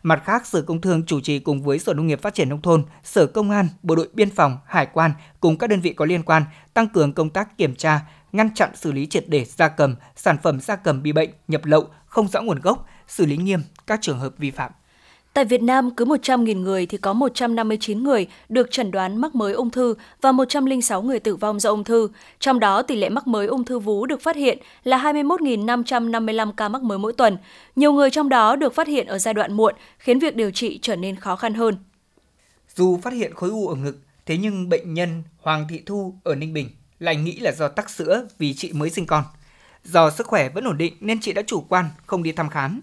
[0.04, 2.62] Mặt khác, Sở Công Thương chủ trì cùng với Sở Nông nghiệp Phát triển Nông
[2.62, 6.06] thôn, Sở Công an, Bộ đội Biên phòng, Hải quan cùng các đơn vị có
[6.06, 6.44] liên quan
[6.74, 8.02] tăng cường công tác kiểm tra
[8.32, 11.66] ngăn chặn xử lý triệt để gia cầm, sản phẩm gia cầm bị bệnh, nhập
[11.66, 14.72] lậu, không rõ nguồn gốc, xử lý nghiêm các trường hợp vi phạm.
[15.34, 19.54] Tại Việt Nam, cứ 100.000 người thì có 159 người được chẩn đoán mắc mới
[19.54, 22.10] ung thư và 106 người tử vong do ung thư.
[22.40, 26.70] Trong đó, tỷ lệ mắc mới ung thư vú được phát hiện là 21.555 ca
[26.70, 27.38] mắc mới mỗi tuần.
[27.76, 30.80] Nhiều người trong đó được phát hiện ở giai đoạn muộn, khiến việc điều trị
[30.82, 31.78] trở nên khó khăn hơn.
[32.76, 36.36] Dù phát hiện khối u ở ngực, thế nhưng bệnh nhân Hoàng Thị Thu ở
[36.36, 36.70] Ninh Bình
[37.00, 39.24] lại nghĩ là do tắc sữa vì chị mới sinh con.
[39.84, 42.82] Do sức khỏe vẫn ổn định nên chị đã chủ quan không đi thăm khám.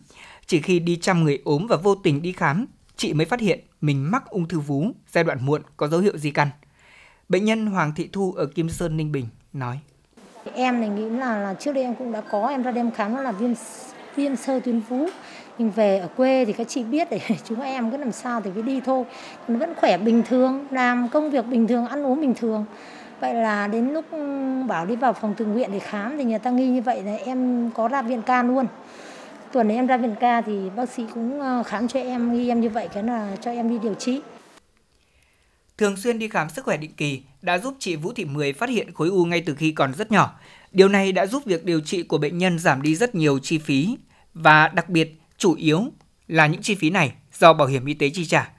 [0.51, 3.61] Chỉ khi đi chăm người ốm và vô tình đi khám, chị mới phát hiện
[3.80, 6.48] mình mắc ung thư vú giai đoạn muộn có dấu hiệu di căn.
[7.28, 9.78] Bệnh nhân Hoàng Thị Thu ở Kim Sơn, Ninh Bình nói.
[10.55, 13.14] Em thì nghĩ là, là trước đây em cũng đã có, em ra đem khám
[13.14, 13.51] nó là viêm
[14.16, 15.07] viêm sơ tuyến vú.
[15.59, 18.51] Nhưng về ở quê thì các chị biết để chúng em cứ làm sao thì
[18.55, 19.05] cứ đi thôi.
[19.48, 22.64] Mình vẫn khỏe bình thường, làm công việc bình thường, ăn uống bình thường.
[23.20, 26.38] Vậy là đến lúc ừ, bảo đi vào phòng tự nguyện để khám thì người
[26.38, 28.66] ta nghi như vậy là em có ra viện ca luôn
[29.53, 32.48] tuần này em ra viện ca thì bác sĩ cũng ờ, khám cho em nghi
[32.48, 34.20] em như vậy cái là cho em đi điều trị
[35.78, 38.68] thường xuyên đi khám sức khỏe định kỳ đã giúp chị Vũ Thị Mười phát
[38.68, 40.32] hiện khối u ngay từ khi còn rất nhỏ.
[40.72, 43.59] Điều này đã giúp việc điều trị của bệnh nhân giảm đi rất nhiều chi
[43.59, 43.96] phí
[44.34, 45.84] và đặc biệt chủ yếu
[46.28, 48.51] là những chi phí này do bảo hiểm y tế chi trả.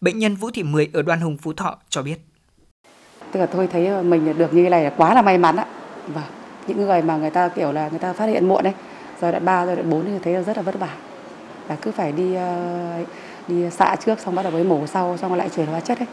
[0.00, 2.18] Bệnh nhân Vũ Thị Mười ở Đoan Hùng Phú Thọ cho biết.
[3.32, 5.66] Tức là tôi thấy mình được như thế này là quá là may mắn ạ.
[6.06, 6.22] Và
[6.66, 8.72] những người mà người ta kiểu là người ta phát hiện muộn đấy,
[9.20, 10.96] giai đoạn 3, giai đoạn 4 thì thấy là rất là vất vả
[11.68, 13.04] là cứ phải đi ờ,
[13.48, 16.06] đi xạ trước xong bắt đầu mới mổ sau xong lại chuyển hóa chất ấy.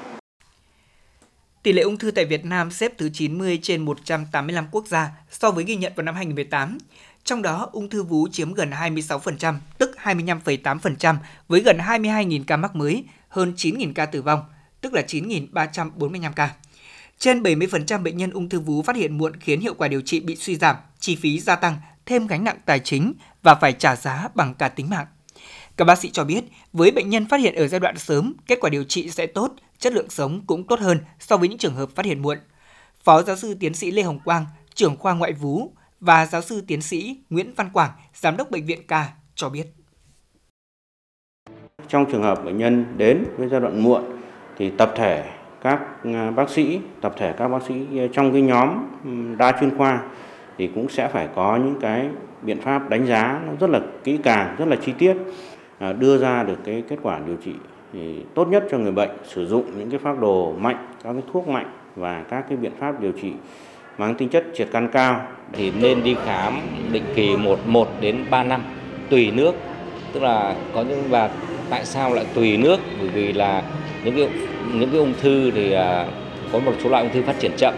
[1.63, 5.51] Tỷ lệ ung thư tại Việt Nam xếp thứ 90 trên 185 quốc gia so
[5.51, 6.77] với ghi nhận vào năm 2018.
[7.23, 11.15] Trong đó, ung thư vú chiếm gần 26%, tức 25,8%
[11.47, 14.39] với gần 22.000 ca mắc mới, hơn 9.000 ca tử vong,
[14.81, 16.53] tức là 9.345 ca.
[17.19, 20.19] Trên 70% bệnh nhân ung thư vú phát hiện muộn khiến hiệu quả điều trị
[20.19, 23.95] bị suy giảm, chi phí gia tăng thêm gánh nặng tài chính và phải trả
[23.95, 25.07] giá bằng cả tính mạng.
[25.77, 26.43] Các bác sĩ cho biết,
[26.73, 29.53] với bệnh nhân phát hiện ở giai đoạn sớm, kết quả điều trị sẽ tốt,
[29.79, 32.37] chất lượng sống cũng tốt hơn so với những trường hợp phát hiện muộn.
[33.03, 36.63] Phó giáo sư tiến sĩ Lê Hồng Quang, trưởng khoa ngoại vú và giáo sư
[36.67, 39.67] tiến sĩ Nguyễn Văn Quảng, giám đốc bệnh viện ca cho biết.
[41.87, 44.03] Trong trường hợp bệnh nhân đến với giai đoạn muộn
[44.57, 45.31] thì tập thể
[45.61, 48.87] các à, bác sĩ, tập thể các bác sĩ à, trong cái nhóm
[49.37, 50.01] đa chuyên khoa
[50.57, 52.07] thì cũng sẽ phải có những cái
[52.41, 55.13] biện pháp đánh giá nó rất là kỹ càng, rất là chi tiết
[55.79, 57.51] à, đưa ra được cái kết quả điều trị
[57.93, 61.21] thì tốt nhất cho người bệnh sử dụng những cái phác đồ mạnh, các cái
[61.33, 63.31] thuốc mạnh và các cái biện pháp điều trị
[63.97, 65.21] mang tính chất triệt căn cao
[65.53, 66.53] thì nên đi khám
[66.91, 68.61] định kỳ 1 1 đến 3 năm
[69.09, 69.55] tùy nước.
[70.13, 71.29] Tức là có những và
[71.69, 72.79] tại sao lại tùy nước?
[72.99, 73.63] Bởi vì là
[74.03, 74.29] những cái
[74.73, 76.07] những cái ung thư thì à,
[76.51, 77.73] có một số loại ung thư phát triển chậm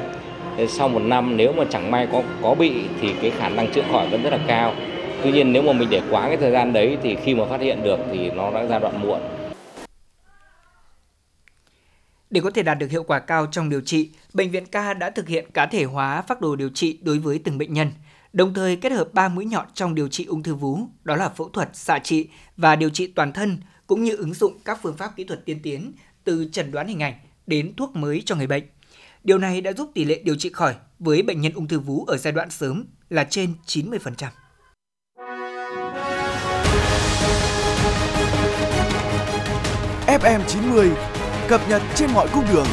[0.70, 3.84] sau một năm nếu mà chẳng may có có bị thì cái khả năng chữa
[3.92, 4.76] khỏi vẫn rất là cao.
[5.24, 7.62] Tuy nhiên nếu mà mình để quá cái thời gian đấy thì khi mà phát
[7.62, 9.22] hiện được thì nó đã giai đoạn muộn.
[12.30, 15.10] Để có thể đạt được hiệu quả cao trong điều trị, bệnh viện K đã
[15.10, 17.92] thực hiện cá thể hóa phác đồ điều trị đối với từng bệnh nhân,
[18.34, 21.30] đồng thời kết hợp 3 mũi nhọn trong điều trị ung thư vú, đó là
[21.30, 24.98] phẫu thuật, xạ trị và điều trị toàn thân, cũng như ứng dụng các phương
[24.98, 25.92] pháp kỹ thuật tiên tiến
[26.24, 27.14] từ chẩn đoán hình ảnh
[27.48, 28.64] đến thuốc mới cho người bệnh.
[29.24, 32.06] Điều này đã giúp tỷ lệ điều trị khỏi với bệnh nhân ung thư vú
[32.06, 34.28] ở giai đoạn sớm là trên 90%.
[40.08, 40.92] FM 90
[41.48, 42.68] cập nhật trên mọi cung đường.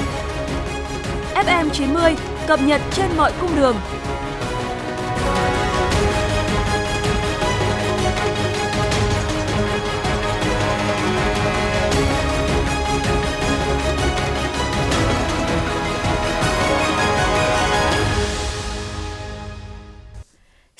[1.34, 2.14] FM 90
[2.46, 3.76] cập nhật trên mọi cung đường.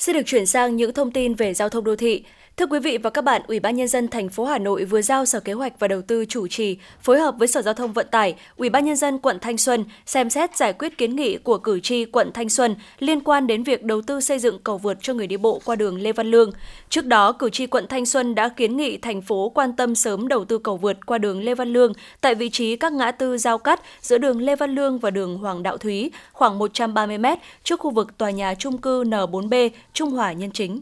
[0.05, 2.23] Xin được chuyển sang những thông tin về giao thông đô thị.
[2.57, 5.01] Thưa quý vị và các bạn, Ủy ban nhân dân thành phố Hà Nội vừa
[5.01, 7.93] giao Sở Kế hoạch và Đầu tư chủ trì phối hợp với Sở Giao thông
[7.93, 11.37] Vận tải, Ủy ban nhân dân quận Thanh Xuân xem xét giải quyết kiến nghị
[11.37, 14.77] của cử tri quận Thanh Xuân liên quan đến việc đầu tư xây dựng cầu
[14.77, 16.51] vượt cho người đi bộ qua đường Lê Văn Lương.
[16.89, 20.27] Trước đó, cử tri quận Thanh Xuân đã kiến nghị thành phố quan tâm sớm
[20.27, 23.37] đầu tư cầu vượt qua đường Lê Văn Lương tại vị trí các ngã tư
[23.37, 27.25] giao cắt giữa đường Lê Văn Lương và đường Hoàng Đạo Thúy, khoảng 130 m
[27.63, 30.81] trước khu vực tòa nhà chung cư N4B Trung Hòa Nhân Chính.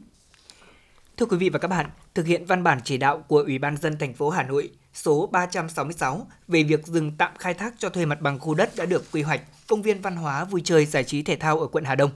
[1.18, 3.78] Thưa quý vị và các bạn, thực hiện văn bản chỉ đạo của Ủy ban
[3.78, 8.06] dân thành phố Hà Nội số 366 về việc dừng tạm khai thác cho thuê
[8.06, 11.04] mặt bằng khu đất đã được quy hoạch công viên văn hóa vui chơi giải
[11.04, 12.12] trí thể thao ở quận Hà Đông.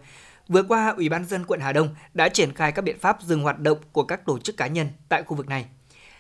[0.47, 3.43] Vừa qua, Ủy ban dân quận Hà Đông đã triển khai các biện pháp dừng
[3.43, 5.65] hoạt động của các tổ chức cá nhân tại khu vực này.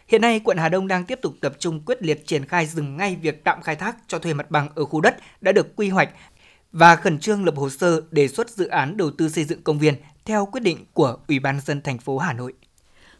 [0.07, 2.97] Hiện nay, quận Hà Đông đang tiếp tục tập trung quyết liệt triển khai dừng
[2.97, 5.89] ngay việc tạm khai thác cho thuê mặt bằng ở khu đất đã được quy
[5.89, 6.09] hoạch
[6.71, 9.79] và khẩn trương lập hồ sơ đề xuất dự án đầu tư xây dựng công
[9.79, 12.53] viên theo quyết định của Ủy ban dân thành phố Hà Nội.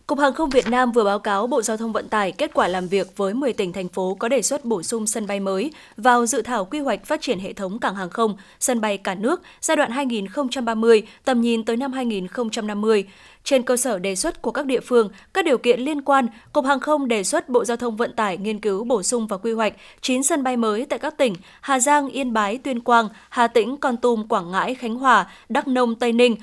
[0.07, 2.67] Cục Hàng không Việt Nam vừa báo cáo Bộ Giao thông Vận tải kết quả
[2.67, 5.71] làm việc với 10 tỉnh thành phố có đề xuất bổ sung sân bay mới
[5.97, 9.15] vào dự thảo quy hoạch phát triển hệ thống cảng hàng không, sân bay cả
[9.15, 13.05] nước giai đoạn 2030 tầm nhìn tới năm 2050.
[13.43, 16.65] Trên cơ sở đề xuất của các địa phương, các điều kiện liên quan, Cục
[16.65, 19.53] Hàng không đề xuất Bộ Giao thông Vận tải nghiên cứu bổ sung và quy
[19.53, 23.47] hoạch 9 sân bay mới tại các tỉnh Hà Giang, Yên Bái, Tuyên Quang, Hà
[23.47, 26.35] Tĩnh, Con Tum, Quảng Ngãi, Khánh Hòa, Đắk Nông, Tây Ninh.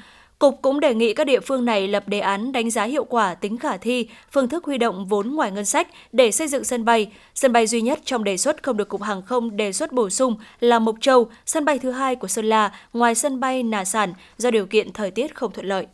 [0.44, 3.34] Cục cũng đề nghị các địa phương này lập đề án đánh giá hiệu quả
[3.34, 6.84] tính khả thi, phương thức huy động vốn ngoài ngân sách để xây dựng sân
[6.84, 7.12] bay.
[7.34, 10.10] Sân bay duy nhất trong đề xuất không được Cục Hàng không đề xuất bổ
[10.10, 13.84] sung là Mộc Châu, sân bay thứ hai của Sơn La, ngoài sân bay Nà
[13.84, 15.86] Sản do điều kiện thời tiết không thuận lợi.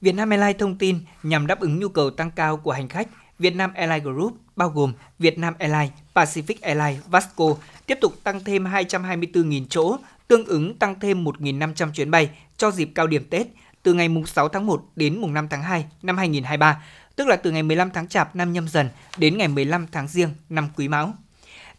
[0.00, 3.08] Vietnam Airlines thông tin nhằm đáp ứng nhu cầu tăng cao của hành khách,
[3.38, 7.44] Vietnam Airlines Group bao gồm Vietnam Airlines, Pacific Airlines, Vasco
[7.86, 9.96] tiếp tục tăng thêm 224.000 chỗ,
[10.28, 13.46] tương ứng tăng thêm 1.500 chuyến bay cho dịp cao điểm Tết
[13.82, 16.82] từ ngày 6 tháng 1 đến mùng 5 tháng 2 năm 2023,
[17.16, 20.30] tức là từ ngày 15 tháng Chạp năm nhâm dần đến ngày 15 tháng Giêng
[20.48, 21.14] năm Quý Mão.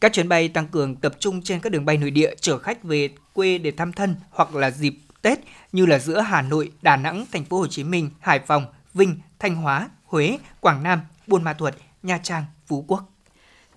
[0.02, 2.84] Các chuyến bay tăng cường tập trung trên các đường bay nội địa chở khách
[2.84, 5.40] về quê để thăm thân hoặc là dịp Tết
[5.72, 9.20] như là giữa Hà Nội, Đà Nẵng, Thành phố Hồ Chí Minh, Hải Phòng, Vinh,
[9.40, 11.74] Thanh Hóa, Huế, Quảng Nam, Buôn Ma Thuột,
[12.04, 13.13] Nha Trang, Phú Quốc.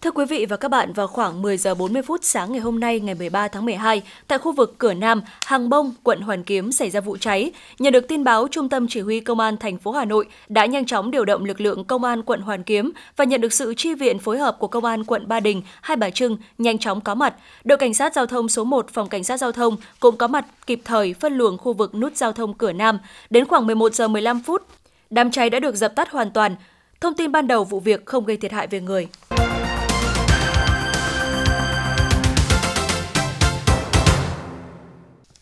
[0.07, 2.81] Thưa quý vị và các bạn, vào khoảng 10 giờ 40 phút sáng ngày hôm
[2.81, 6.73] nay ngày 13 tháng 12, tại khu vực Cửa Nam, Hàng Bông, quận Hoàn Kiếm
[6.73, 7.53] xảy ra vụ cháy.
[7.79, 10.67] Nhận được tin báo, Trung tâm Chỉ huy Công an thành phố Hà Nội đã
[10.67, 13.75] nhanh chóng điều động lực lượng Công an quận Hoàn Kiếm và nhận được sự
[13.77, 17.01] chi viện phối hợp của Công an quận Ba Đình, Hai Bà Trưng nhanh chóng
[17.01, 17.35] có mặt.
[17.65, 20.47] Đội Cảnh sát Giao thông số 1 Phòng Cảnh sát Giao thông cũng có mặt
[20.67, 22.99] kịp thời phân luồng khu vực nút giao thông Cửa Nam.
[23.31, 24.63] Đến khoảng 11 giờ 15 phút,
[25.11, 26.57] đám cháy đã được dập tắt hoàn toàn.
[27.01, 29.09] Thông tin ban đầu vụ việc không gây thiệt hại về người.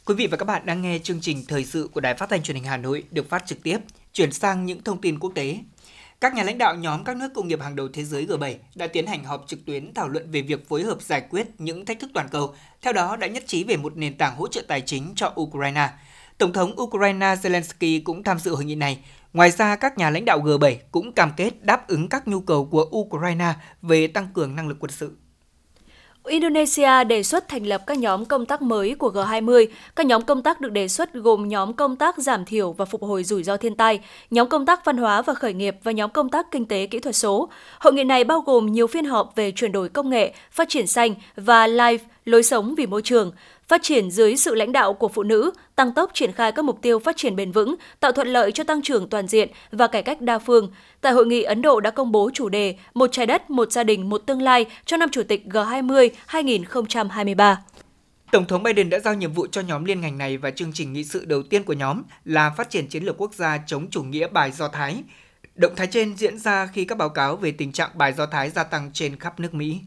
[0.07, 2.43] Quý vị và các bạn đang nghe chương trình thời sự của Đài Phát thanh
[2.43, 3.79] Truyền hình Hà Nội được phát trực tiếp.
[4.13, 5.59] Chuyển sang những thông tin quốc tế.
[6.21, 8.87] Các nhà lãnh đạo nhóm các nước công nghiệp hàng đầu thế giới G7 đã
[8.87, 12.01] tiến hành họp trực tuyến thảo luận về việc phối hợp giải quyết những thách
[12.01, 12.55] thức toàn cầu.
[12.83, 15.89] Theo đó đã nhất trí về một nền tảng hỗ trợ tài chính cho Ukraine.
[16.39, 18.99] Tổng thống Ukraine Zelensky cũng tham dự hội nghị này.
[19.33, 22.67] Ngoài ra, các nhà lãnh đạo G7 cũng cam kết đáp ứng các nhu cầu
[22.67, 25.17] của Ukraine về tăng cường năng lực quân sự.
[26.29, 29.67] Indonesia đề xuất thành lập các nhóm công tác mới của G20.
[29.97, 33.03] Các nhóm công tác được đề xuất gồm nhóm công tác giảm thiểu và phục
[33.03, 34.01] hồi rủi ro thiên tai,
[34.31, 36.99] nhóm công tác văn hóa và khởi nghiệp và nhóm công tác kinh tế kỹ
[36.99, 37.49] thuật số.
[37.79, 40.87] Hội nghị này bao gồm nhiều phiên họp về chuyển đổi công nghệ, phát triển
[40.87, 43.33] xanh và live lối sống vì môi trường
[43.69, 46.83] phát triển dưới sự lãnh đạo của phụ nữ, tăng tốc triển khai các mục
[46.83, 50.03] tiêu phát triển bền vững, tạo thuận lợi cho tăng trưởng toàn diện và cải
[50.03, 50.73] cách đa phương.
[51.01, 53.85] Tại hội nghị, Ấn Độ đã công bố chủ đề Một trái đất, một gia
[53.85, 57.59] đình, một tương lai cho năm chủ tịch G20 2023.
[58.33, 60.93] Tổng thống Biden đã giao nhiệm vụ cho nhóm liên ngành này và chương trình
[60.93, 64.03] nghị sự đầu tiên của nhóm là phát triển chiến lược quốc gia chống chủ
[64.03, 65.03] nghĩa bài Do Thái.
[65.55, 68.51] Động thái trên diễn ra khi các báo cáo về tình trạng bài Do Thái
[68.51, 69.81] gia tăng trên khắp nước Mỹ.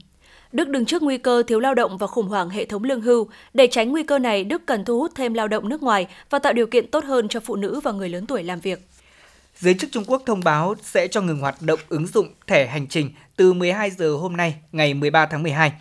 [0.52, 3.28] Đức đứng trước nguy cơ thiếu lao động và khủng hoảng hệ thống lương hưu.
[3.54, 6.39] Để tránh nguy cơ này, Đức cần thu hút thêm lao động nước ngoài và
[6.39, 8.80] tạo điều kiện tốt hơn cho phụ nữ và người lớn tuổi làm việc.
[9.60, 12.88] Giới chức Trung Quốc thông báo sẽ cho ngừng hoạt động ứng dụng thẻ hành
[12.88, 15.72] trình từ 12 giờ hôm nay, ngày 13 tháng 12.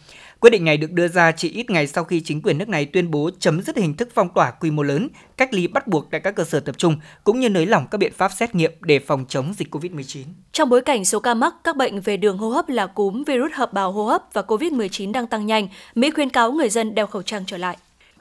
[0.40, 2.84] Quyết định này được đưa ra chỉ ít ngày sau khi chính quyền nước này
[2.86, 6.10] tuyên bố chấm dứt hình thức phong tỏa quy mô lớn, cách ly bắt buộc
[6.10, 8.72] tại các cơ sở tập trung, cũng như nới lỏng các biện pháp xét nghiệm
[8.80, 10.24] để phòng chống dịch COVID-19.
[10.52, 13.52] Trong bối cảnh số ca mắc các bệnh về đường hô hấp là cúm, virus
[13.54, 17.06] hợp bào hô hấp và COVID-19 đang tăng nhanh, Mỹ khuyến cáo người dân đeo
[17.06, 17.76] khẩu trang trở lại.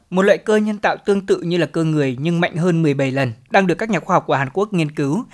[0.10, 3.12] Một loại cơ nhân tạo tương tự như là cơ người nhưng mạnh hơn 17
[3.12, 5.26] lần đang được các nhà khoa học của Hàn Quốc nghiên cứu.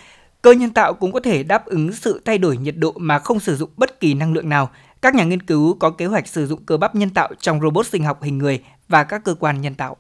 [0.42, 3.40] Cơ nhân tạo cũng có thể đáp ứng sự thay đổi nhiệt độ mà không
[3.40, 4.70] sử dụng bất kỳ năng lượng nào,
[5.02, 7.88] các nhà nghiên cứu có kế hoạch sử dụng cơ bắp nhân tạo trong robot
[7.88, 9.98] sinh học hình người và các cơ quan nhân tạo.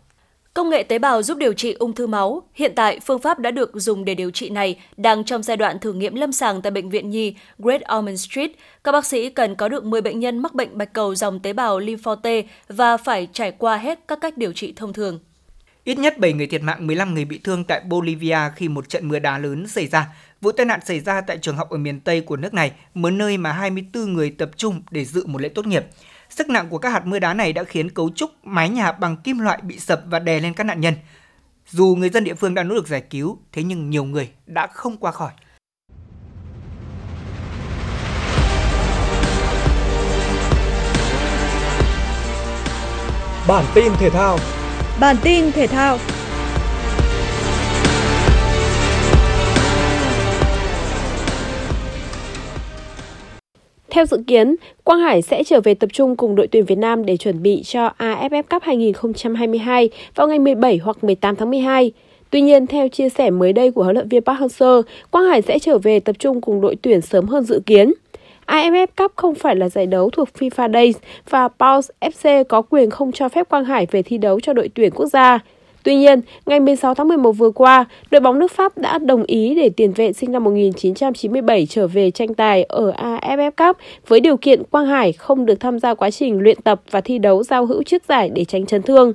[0.53, 2.43] Công nghệ tế bào giúp điều trị ung thư máu.
[2.53, 5.79] Hiện tại, phương pháp đã được dùng để điều trị này đang trong giai đoạn
[5.79, 8.51] thử nghiệm lâm sàng tại Bệnh viện Nhi Great Ormond Street.
[8.83, 11.53] Các bác sĩ cần có được 10 bệnh nhân mắc bệnh bạch cầu dòng tế
[11.53, 12.27] bào lympho T
[12.67, 15.19] và phải trải qua hết các cách điều trị thông thường.
[15.83, 19.07] Ít nhất 7 người thiệt mạng, 15 người bị thương tại Bolivia khi một trận
[19.07, 20.07] mưa đá lớn xảy ra.
[20.41, 23.09] Vụ tai nạn xảy ra tại trường học ở miền Tây của nước này, một
[23.09, 25.85] nơi mà 24 người tập trung để dự một lễ tốt nghiệp.
[26.29, 29.17] Sức nặng của các hạt mưa đá này đã khiến cấu trúc mái nhà bằng
[29.17, 30.93] kim loại bị sập và đè lên các nạn nhân.
[31.67, 34.67] Dù người dân địa phương đã nỗ lực giải cứu, thế nhưng nhiều người đã
[34.67, 35.31] không qua khỏi.
[43.47, 44.37] Bản tin thể thao
[44.99, 45.97] Bản tin thể thao
[53.91, 57.05] Theo dự kiến, Quang Hải sẽ trở về tập trung cùng đội tuyển Việt Nam
[57.05, 61.91] để chuẩn bị cho AFF Cup 2022 vào ngày 17 hoặc 18 tháng 12.
[62.29, 64.81] Tuy nhiên, theo chia sẻ mới đây của huấn luyện viên Park Hang-seo,
[65.11, 67.93] Quang Hải sẽ trở về tập trung cùng đội tuyển sớm hơn dự kiến.
[68.45, 70.95] AFF Cup không phải là giải đấu thuộc FIFA Days
[71.29, 74.69] và Pulse FC có quyền không cho phép Quang Hải về thi đấu cho đội
[74.73, 75.39] tuyển quốc gia.
[75.83, 79.55] Tuy nhiên, ngày 16 tháng 11 vừa qua, đội bóng nước Pháp đã đồng ý
[79.55, 83.77] để tiền vệ sinh năm 1997 trở về tranh tài ở AFF Cup
[84.07, 87.17] với điều kiện Quang Hải không được tham gia quá trình luyện tập và thi
[87.19, 89.13] đấu giao hữu trước giải để tránh chấn thương.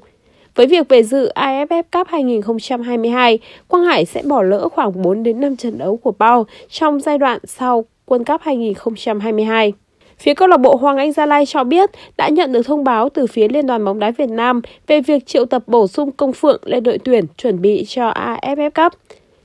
[0.54, 3.38] Với việc về dự AFF Cup 2022,
[3.68, 7.18] Quang Hải sẽ bỏ lỡ khoảng 4 đến 5 trận đấu của Bao trong giai
[7.18, 9.72] đoạn sau World Cup 2022.
[10.18, 13.08] Phía câu lạc bộ Hoàng Anh Gia Lai cho biết đã nhận được thông báo
[13.08, 16.32] từ phía Liên đoàn bóng đá Việt Nam về việc triệu tập bổ sung Công
[16.32, 18.92] Phượng lên đội tuyển chuẩn bị cho AFF Cup.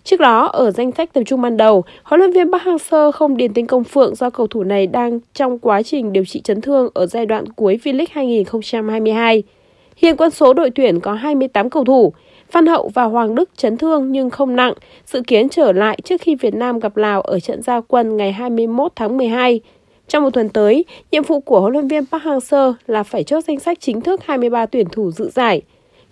[0.03, 3.37] Trước đó, ở danh sách tập trung ban đầu, huấn luyện viên Park Hang-seo không
[3.37, 6.61] điền tên Công Phượng do cầu thủ này đang trong quá trình điều trị chấn
[6.61, 9.43] thương ở giai đoạn cuối V-League 2022.
[9.97, 12.13] Hiện quân số đội tuyển có 28 cầu thủ.
[12.49, 14.73] Phan Hậu và Hoàng Đức chấn thương nhưng không nặng,
[15.05, 18.31] dự kiến trở lại trước khi Việt Nam gặp Lào ở trận giao quân ngày
[18.31, 19.61] 21 tháng 12.
[20.11, 23.43] Trong một tuần tới, nhiệm vụ của huấn luyện viên Park Hang-seo là phải chốt
[23.47, 25.61] danh sách chính thức 23 tuyển thủ dự giải.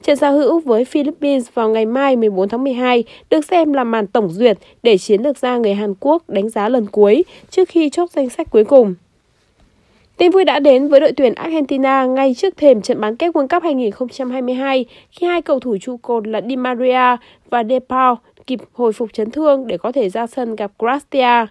[0.01, 4.07] Trận giao hữu với Philippines vào ngày mai 14 tháng 12 được xem là màn
[4.07, 7.89] tổng duyệt để chiến lược gia người Hàn Quốc đánh giá lần cuối trước khi
[7.89, 8.95] chốt danh sách cuối cùng.
[10.17, 13.47] Tin vui đã đến với đội tuyển Argentina ngay trước thềm trận bán kết World
[13.47, 17.17] Cup 2022 khi hai cầu thủ trụ cột là Di Maria
[17.49, 18.15] và De Paul
[18.47, 21.45] kịp hồi phục chấn thương để có thể ra sân gặp Croatia.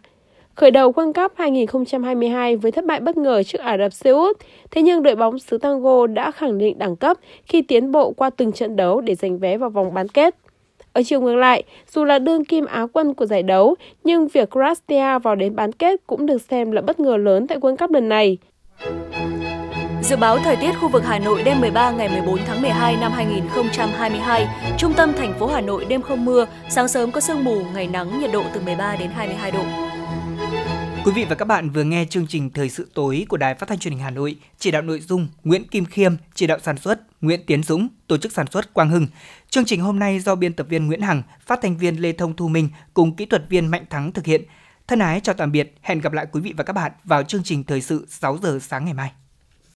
[0.59, 4.37] Khởi đầu World Cup 2022 với thất bại bất ngờ trước Ả Rập Xê Út,
[4.71, 8.31] thế nhưng đội bóng xứ Tango đã khẳng định đẳng cấp khi tiến bộ qua
[8.31, 10.35] từng trận đấu để giành vé vào vòng bán kết.
[10.93, 14.51] Ở chiều ngược lại, dù là đương kim Á quân của giải đấu, nhưng việc
[14.51, 17.91] Croatia vào đến bán kết cũng được xem là bất ngờ lớn tại World Cup
[17.91, 18.39] lần này.
[20.03, 23.13] Dự báo thời tiết khu vực Hà Nội đêm 13 ngày 14 tháng 12 năm
[23.13, 24.47] 2022,
[24.79, 27.89] trung tâm thành phố Hà Nội đêm không mưa, sáng sớm có sương mù, ngày
[27.93, 29.65] nắng, nhiệt độ từ 13 đến 22 độ.
[31.09, 33.69] Quý vị và các bạn vừa nghe chương trình Thời sự tối của Đài Phát
[33.69, 36.79] thanh Truyền hình Hà Nội, chỉ đạo nội dung Nguyễn Kim Khiêm, chỉ đạo sản
[36.79, 39.07] xuất Nguyễn Tiến Dũng, tổ chức sản xuất Quang Hưng.
[39.51, 42.37] Chương trình hôm nay do biên tập viên Nguyễn Hằng, phát thanh viên Lê Thông
[42.37, 44.43] Thu Minh cùng kỹ thuật viên Mạnh Thắng thực hiện.
[44.87, 47.43] Thân ái chào tạm biệt, hẹn gặp lại quý vị và các bạn vào chương
[47.43, 49.13] trình Thời sự 6 giờ sáng ngày mai.